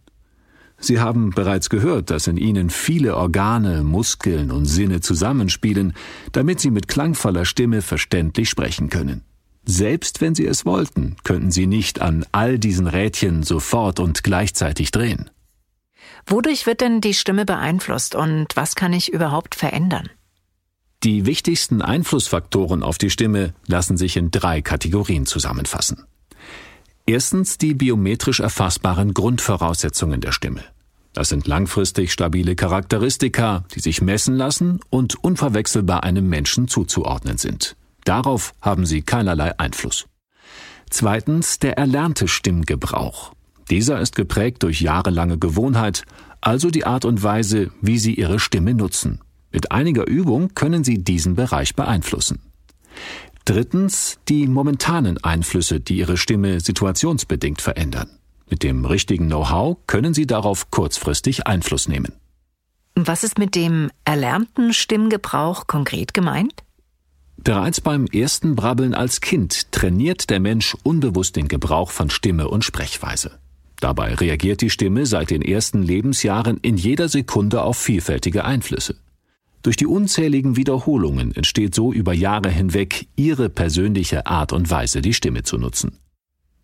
Sie 0.79 0.99
haben 0.99 1.29
bereits 1.29 1.69
gehört, 1.69 2.09
dass 2.09 2.25
in 2.25 2.37
Ihnen 2.37 2.71
viele 2.71 3.15
Organe, 3.15 3.83
Muskeln 3.83 4.49
und 4.49 4.65
Sinne 4.65 5.01
zusammenspielen, 5.01 5.93
damit 6.31 6.59
Sie 6.59 6.71
mit 6.71 6.87
klangvoller 6.87 7.45
Stimme 7.45 7.83
verständlich 7.83 8.49
sprechen 8.49 8.89
können. 8.89 9.23
Selbst 9.65 10.19
wenn 10.19 10.33
Sie 10.33 10.47
es 10.47 10.65
wollten, 10.65 11.15
könnten 11.23 11.51
Sie 11.51 11.67
nicht 11.67 12.01
an 12.01 12.25
all 12.31 12.57
diesen 12.57 12.87
Rädchen 12.87 13.43
sofort 13.43 13.99
und 13.99 14.23
gleichzeitig 14.23 14.89
drehen. 14.89 15.29
Wodurch 16.25 16.65
wird 16.65 16.81
denn 16.81 17.01
die 17.01 17.13
Stimme 17.13 17.45
beeinflusst 17.45 18.15
und 18.15 18.47
was 18.55 18.73
kann 18.73 18.93
ich 18.93 19.13
überhaupt 19.13 19.53
verändern? 19.53 20.09
Die 21.03 21.25
wichtigsten 21.25 21.81
Einflussfaktoren 21.81 22.83
auf 22.83 22.97
die 22.97 23.09
Stimme 23.09 23.53
lassen 23.67 23.95
sich 23.95 24.17
in 24.17 24.31
drei 24.31 24.61
Kategorien 24.61 25.25
zusammenfassen. 25.25 26.03
Erstens 27.05 27.57
die 27.57 27.73
biometrisch 27.73 28.41
erfassbaren 28.41 29.13
Grundvoraussetzungen 29.13 30.19
der 30.19 30.33
Stimme. 30.33 30.61
Das 31.13 31.29
sind 31.29 31.47
langfristig 31.47 32.11
stabile 32.11 32.55
Charakteristika, 32.55 33.63
die 33.73 33.79
sich 33.79 34.01
messen 34.01 34.35
lassen 34.35 34.81
und 34.89 35.23
unverwechselbar 35.23 36.03
einem 36.03 36.27
Menschen 36.27 36.67
zuzuordnen 36.67 37.37
sind. 37.37 37.77
Darauf 38.03 38.53
haben 38.61 38.85
sie 38.85 39.01
keinerlei 39.01 39.57
Einfluss. 39.57 40.05
Zweitens 40.89 41.59
der 41.59 41.77
erlernte 41.77 42.27
Stimmgebrauch. 42.27 43.33
Dieser 43.69 44.01
ist 44.01 44.15
geprägt 44.15 44.63
durch 44.63 44.81
jahrelange 44.81 45.37
Gewohnheit, 45.37 46.03
also 46.41 46.69
die 46.69 46.85
Art 46.85 47.05
und 47.05 47.23
Weise, 47.23 47.71
wie 47.81 47.99
sie 47.99 48.15
ihre 48.15 48.39
Stimme 48.39 48.73
nutzen. 48.73 49.21
Mit 49.51 49.71
einiger 49.71 50.07
Übung 50.07 50.53
können 50.55 50.83
Sie 50.83 51.03
diesen 51.03 51.35
Bereich 51.35 51.75
beeinflussen. 51.75 52.39
Drittens 53.45 54.19
die 54.27 54.47
momentanen 54.47 55.23
Einflüsse, 55.23 55.79
die 55.79 55.97
Ihre 55.97 56.17
Stimme 56.17 56.59
situationsbedingt 56.59 57.61
verändern. 57.61 58.09
Mit 58.49 58.63
dem 58.63 58.85
richtigen 58.85 59.27
Know-how 59.27 59.77
können 59.87 60.13
Sie 60.13 60.27
darauf 60.27 60.69
kurzfristig 60.71 61.47
Einfluss 61.47 61.87
nehmen. 61.87 62.13
Was 62.95 63.23
ist 63.23 63.37
mit 63.37 63.55
dem 63.55 63.89
erlernten 64.05 64.73
Stimmgebrauch 64.73 65.67
konkret 65.67 66.13
gemeint? 66.13 66.63
Bereits 67.37 67.79
beim 67.79 68.05
ersten 68.05 68.55
Brabbeln 68.55 68.93
als 68.93 69.21
Kind 69.21 69.71
trainiert 69.71 70.29
der 70.29 70.41
Mensch 70.41 70.75
unbewusst 70.83 71.37
den 71.37 71.47
Gebrauch 71.47 71.91
von 71.91 72.09
Stimme 72.09 72.49
und 72.49 72.65
Sprechweise. 72.65 73.39
Dabei 73.79 74.13
reagiert 74.15 74.59
die 74.59 74.69
Stimme 74.69 75.05
seit 75.05 75.29
den 75.29 75.41
ersten 75.41 75.81
Lebensjahren 75.81 76.57
in 76.61 76.75
jeder 76.75 77.07
Sekunde 77.07 77.63
auf 77.63 77.77
vielfältige 77.77 78.43
Einflüsse. 78.43 78.97
Durch 79.61 79.75
die 79.75 79.87
unzähligen 79.87 80.55
Wiederholungen 80.55 81.35
entsteht 81.35 81.75
so 81.75 81.91
über 81.91 82.13
Jahre 82.13 82.49
hinweg 82.49 83.07
ihre 83.15 83.49
persönliche 83.49 84.25
Art 84.25 84.53
und 84.53 84.69
Weise, 84.69 85.01
die 85.01 85.13
Stimme 85.13 85.43
zu 85.43 85.57
nutzen. 85.57 85.97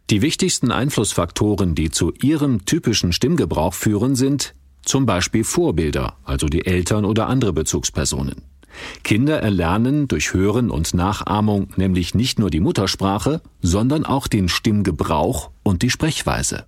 Die 0.10 0.22
wichtigsten 0.22 0.72
Einflussfaktoren, 0.72 1.76
die 1.76 1.90
zu 1.90 2.14
ihrem 2.22 2.66
typischen 2.66 3.12
Stimmgebrauch 3.12 3.74
führen, 3.74 4.16
sind 4.16 4.54
zum 4.84 5.06
Beispiel 5.06 5.44
Vorbilder, 5.44 6.18
also 6.24 6.48
die 6.48 6.66
Eltern 6.66 7.06
oder 7.06 7.28
andere 7.28 7.54
Bezugspersonen. 7.54 8.44
Kinder 9.04 9.40
erlernen 9.42 10.08
durch 10.08 10.34
Hören 10.34 10.70
und 10.70 10.94
Nachahmung 10.94 11.70
nämlich 11.76 12.14
nicht 12.14 12.40
nur 12.40 12.50
die 12.50 12.60
Muttersprache, 12.60 13.42
sondern 13.62 14.06
auch 14.06 14.28
den 14.28 14.48
Stimmgebrauch 14.48 15.50
und 15.64 15.82
die 15.82 15.90
Sprechweise. 15.90 16.66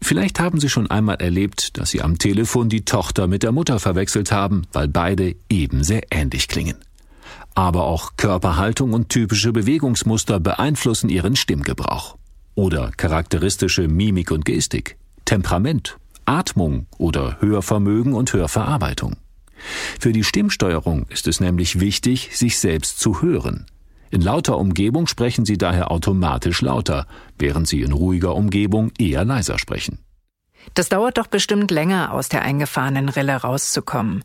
Vielleicht 0.00 0.40
haben 0.40 0.60
Sie 0.60 0.68
schon 0.68 0.90
einmal 0.90 1.16
erlebt, 1.16 1.76
dass 1.76 1.90
Sie 1.90 2.02
am 2.02 2.18
Telefon 2.18 2.68
die 2.68 2.84
Tochter 2.84 3.26
mit 3.26 3.42
der 3.42 3.52
Mutter 3.52 3.80
verwechselt 3.80 4.32
haben, 4.32 4.62
weil 4.72 4.88
beide 4.88 5.34
eben 5.48 5.84
sehr 5.84 6.02
ähnlich 6.10 6.48
klingen. 6.48 6.76
Aber 7.54 7.84
auch 7.84 8.12
Körperhaltung 8.16 8.92
und 8.92 9.08
typische 9.08 9.52
Bewegungsmuster 9.52 10.38
beeinflussen 10.38 11.08
Ihren 11.08 11.34
Stimmgebrauch. 11.34 12.16
Oder 12.54 12.92
charakteristische 12.96 13.88
Mimik 13.88 14.30
und 14.30 14.44
Gestik, 14.44 14.96
Temperament, 15.24 15.98
Atmung 16.24 16.86
oder 16.98 17.40
Hörvermögen 17.40 18.14
und 18.14 18.32
Hörverarbeitung. 18.32 19.16
Für 19.98 20.12
die 20.12 20.24
Stimmsteuerung 20.24 21.06
ist 21.08 21.26
es 21.26 21.40
nämlich 21.40 21.80
wichtig, 21.80 22.30
sich 22.36 22.58
selbst 22.58 23.00
zu 23.00 23.22
hören. 23.22 23.66
In 24.10 24.22
lauter 24.22 24.58
Umgebung 24.58 25.06
sprechen 25.06 25.44
Sie 25.44 25.58
daher 25.58 25.90
automatisch 25.90 26.62
lauter, 26.62 27.06
während 27.38 27.68
Sie 27.68 27.82
in 27.82 27.92
ruhiger 27.92 28.34
Umgebung 28.34 28.90
eher 28.98 29.24
leiser 29.24 29.58
sprechen. 29.58 29.98
Das 30.74 30.88
dauert 30.88 31.18
doch 31.18 31.26
bestimmt 31.26 31.70
länger, 31.70 32.12
aus 32.12 32.28
der 32.28 32.42
eingefahrenen 32.42 33.08
Rille 33.08 33.36
rauszukommen. 33.36 34.24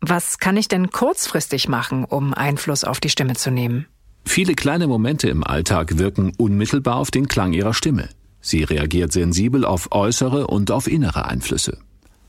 Was 0.00 0.38
kann 0.38 0.56
ich 0.56 0.68
denn 0.68 0.90
kurzfristig 0.90 1.68
machen, 1.68 2.04
um 2.04 2.34
Einfluss 2.34 2.84
auf 2.84 3.00
die 3.00 3.08
Stimme 3.08 3.34
zu 3.34 3.50
nehmen? 3.50 3.86
Viele 4.26 4.54
kleine 4.54 4.86
Momente 4.86 5.28
im 5.28 5.44
Alltag 5.44 5.98
wirken 5.98 6.32
unmittelbar 6.36 6.96
auf 6.96 7.10
den 7.10 7.28
Klang 7.28 7.52
Ihrer 7.52 7.74
Stimme. 7.74 8.08
Sie 8.40 8.62
reagiert 8.62 9.12
sensibel 9.12 9.64
auf 9.64 9.92
äußere 9.92 10.46
und 10.46 10.70
auf 10.70 10.86
innere 10.86 11.26
Einflüsse. 11.26 11.78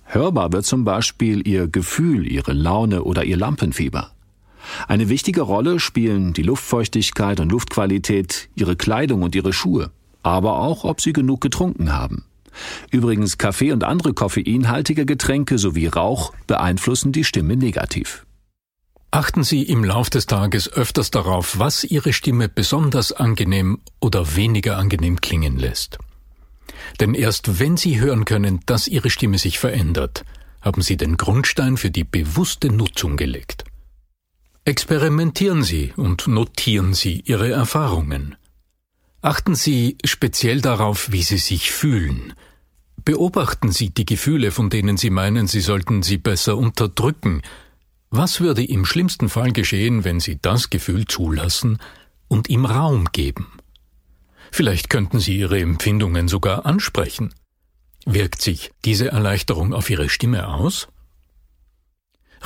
Hörbar 0.06 0.54
wird 0.54 0.66
zum 0.66 0.86
Beispiel 0.86 1.46
Ihr 1.48 1.68
Gefühl, 1.68 2.28
Ihre 2.28 2.54
Laune 2.54 3.04
oder 3.04 3.26
Ihr 3.26 3.38
Lampenfieber. 3.38 4.15
Eine 4.88 5.10
wichtige 5.10 5.42
Rolle 5.42 5.80
spielen 5.80 6.34
die 6.34 6.44
Luftfeuchtigkeit 6.44 7.40
und 7.40 7.52
Luftqualität, 7.52 8.50
ihre 8.56 8.76
Kleidung 8.76 9.24
und 9.24 9.36
ihre 9.36 9.54
Schuhe, 9.54 9.92
aber 10.24 10.60
auch, 10.60 10.84
ob 10.84 11.02
sie 11.02 11.14
genug 11.14 11.42
getrunken 11.42 11.94
haben. 11.94 12.26
Übrigens, 12.92 13.38
Kaffee 13.38 13.72
und 13.72 13.84
andere 13.84 14.14
koffeinhaltige 14.14 15.06
Getränke 15.06 15.58
sowie 15.58 15.88
Rauch 15.88 16.34
beeinflussen 16.48 17.12
die 17.12 17.24
Stimme 17.24 17.58
negativ. 17.58 18.26
Achten 19.12 19.44
Sie 19.44 19.64
im 19.64 19.84
Lauf 19.84 20.10
des 20.10 20.26
Tages 20.26 20.72
öfters 20.72 21.12
darauf, 21.12 21.58
was 21.60 21.84
Ihre 21.84 22.12
Stimme 22.12 22.50
besonders 22.50 23.12
angenehm 23.12 23.80
oder 24.02 24.36
weniger 24.36 24.78
angenehm 24.78 25.22
klingen 25.22 25.58
lässt. 25.58 25.98
Denn 27.00 27.14
erst 27.14 27.60
wenn 27.60 27.78
Sie 27.78 28.00
hören 28.00 28.26
können, 28.26 28.60
dass 28.66 28.88
Ihre 28.88 29.10
Stimme 29.10 29.38
sich 29.38 29.60
verändert, 29.60 30.26
haben 30.62 30.82
Sie 30.82 30.98
den 30.98 31.16
Grundstein 31.18 31.78
für 31.78 31.92
die 31.92 32.04
bewusste 32.04 32.70
Nutzung 32.70 33.18
gelegt. 33.18 33.65
Experimentieren 34.68 35.62
Sie 35.62 35.94
und 35.96 36.28
notieren 36.28 36.96
Sie 36.96 37.22
Ihre 37.22 37.52
Erfahrungen. 37.52 38.36
Achten 39.22 39.54
Sie 39.54 40.00
speziell 40.04 40.60
darauf, 40.60 41.12
wie 41.12 41.22
Sie 41.22 41.38
sich 41.38 41.72
fühlen. 41.72 42.34
Beobachten 43.04 43.72
Sie 43.72 43.92
die 43.92 44.08
Gefühle, 44.08 44.50
von 44.50 44.72
denen 44.72 44.98
Sie 44.98 45.12
meinen, 45.12 45.46
Sie 45.46 45.62
sollten 45.62 46.02
sie 46.02 46.18
besser 46.18 46.58
unterdrücken. 46.58 47.44
Was 48.10 48.40
würde 48.40 48.64
im 48.66 48.86
schlimmsten 48.86 49.30
Fall 49.30 49.52
geschehen, 49.52 50.04
wenn 50.04 50.20
Sie 50.20 50.40
das 50.42 50.72
Gefühl 50.72 51.06
zulassen 51.06 51.78
und 52.28 52.50
ihm 52.50 52.66
Raum 52.66 53.10
geben? 53.12 53.46
Vielleicht 54.52 54.90
könnten 54.90 55.20
Sie 55.20 55.38
Ihre 55.38 55.60
Empfindungen 55.60 56.28
sogar 56.28 56.66
ansprechen. 56.66 57.36
Wirkt 58.08 58.42
sich 58.42 58.72
diese 58.84 59.10
Erleichterung 59.10 59.76
auf 59.76 59.92
Ihre 59.92 60.10
Stimme 60.10 60.48
aus? 60.48 60.88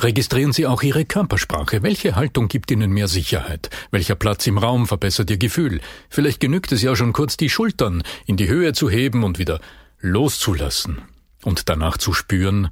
Registrieren 0.02 0.52
Sie 0.52 0.66
auch 0.66 0.82
Ihre 0.82 1.04
Körpersprache. 1.04 1.82
Welche 1.82 2.16
Haltung 2.16 2.48
gibt 2.48 2.70
Ihnen 2.70 2.90
mehr 2.90 3.06
Sicherheit? 3.06 3.68
Welcher 3.90 4.14
Platz 4.14 4.46
im 4.46 4.56
Raum 4.56 4.86
verbessert 4.86 5.28
Ihr 5.28 5.36
Gefühl? 5.36 5.82
Vielleicht 6.08 6.40
genügt 6.40 6.72
es 6.72 6.80
ja 6.80 6.96
schon 6.96 7.12
kurz, 7.12 7.36
die 7.36 7.50
Schultern 7.50 8.02
in 8.24 8.38
die 8.38 8.48
Höhe 8.48 8.72
zu 8.72 8.88
heben 8.88 9.24
und 9.24 9.38
wieder 9.38 9.60
loszulassen 10.00 11.02
und 11.42 11.68
danach 11.68 11.98
zu 11.98 12.14
spüren, 12.14 12.70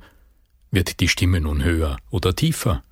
wird 0.71 1.01
die 1.01 1.09
Stimme 1.09 1.43
nun 1.43 1.63
höher 1.63 1.99
oder 2.11 2.35
tiefer? 2.35 2.83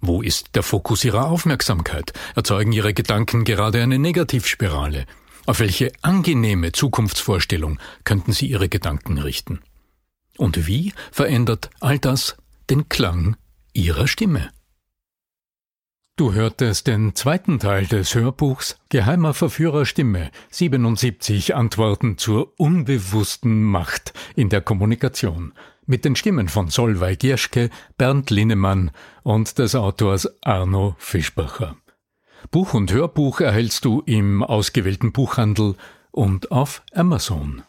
Wo 0.00 0.20
ist 0.20 0.54
der 0.54 0.62
Fokus 0.62 1.02
Ihrer 1.02 1.30
Aufmerksamkeit? 1.30 2.12
Erzeugen 2.34 2.72
Ihre 2.72 2.92
Gedanken 2.92 3.44
gerade 3.44 3.82
eine 3.82 3.98
Negativspirale? 3.98 5.06
Auf 5.46 5.60
welche 5.60 5.90
angenehme 6.02 6.72
Zukunftsvorstellung 6.72 7.78
könnten 8.04 8.32
Sie 8.32 8.46
Ihre 8.46 8.68
Gedanken 8.68 9.16
richten? 9.18 9.60
Und 10.36 10.66
wie 10.66 10.92
verändert 11.10 11.70
all 11.80 11.98
das 11.98 12.36
den 12.72 12.88
Klang 12.88 13.36
ihrer 13.74 14.08
Stimme. 14.08 14.50
Du 16.16 16.32
hörtest 16.32 16.86
den 16.86 17.14
zweiten 17.14 17.58
Teil 17.58 17.84
des 17.84 18.14
Hörbuchs 18.14 18.78
Geheimer 18.88 19.34
Verführer 19.34 19.84
Stimme 19.84 20.30
77 20.48 21.54
Antworten 21.54 22.16
zur 22.16 22.58
unbewussten 22.58 23.62
Macht 23.62 24.14
in 24.36 24.48
der 24.48 24.62
Kommunikation 24.62 25.52
mit 25.84 26.06
den 26.06 26.16
Stimmen 26.16 26.48
von 26.48 26.68
Solveig 26.68 27.22
Jeschke, 27.22 27.68
Bernd 27.98 28.30
Linnemann 28.30 28.90
und 29.22 29.58
des 29.58 29.74
Autors 29.74 30.42
Arno 30.42 30.94
Fischbacher. 30.96 31.76
Buch 32.50 32.72
und 32.72 32.90
Hörbuch 32.90 33.40
erhältst 33.40 33.84
du 33.84 34.00
im 34.06 34.42
ausgewählten 34.42 35.12
Buchhandel 35.12 35.76
und 36.10 36.50
auf 36.50 36.82
Amazon. 36.94 37.64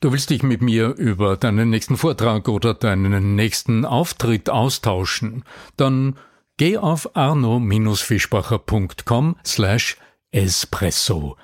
Du 0.00 0.12
willst 0.12 0.30
dich 0.30 0.42
mit 0.42 0.62
mir 0.62 0.94
über 0.96 1.36
deinen 1.36 1.70
nächsten 1.70 1.96
Vortrag 1.96 2.48
oder 2.48 2.74
deinen 2.74 3.34
nächsten 3.34 3.84
Auftritt 3.84 4.50
austauschen, 4.50 5.44
dann 5.76 6.16
geh 6.56 6.78
auf 6.78 7.16
arno-fischbacher.com 7.16 9.36
slash 9.44 9.96
espresso 10.32 11.36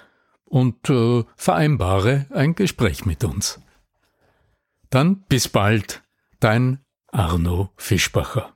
und 0.44 0.90
äh, 0.90 1.22
vereinbare 1.36 2.26
ein 2.30 2.54
Gespräch 2.54 3.06
mit 3.06 3.24
uns. 3.24 3.60
Dann 4.90 5.22
bis 5.22 5.48
bald, 5.48 6.02
dein 6.40 6.80
Arno 7.10 7.70
Fischbacher. 7.76 8.54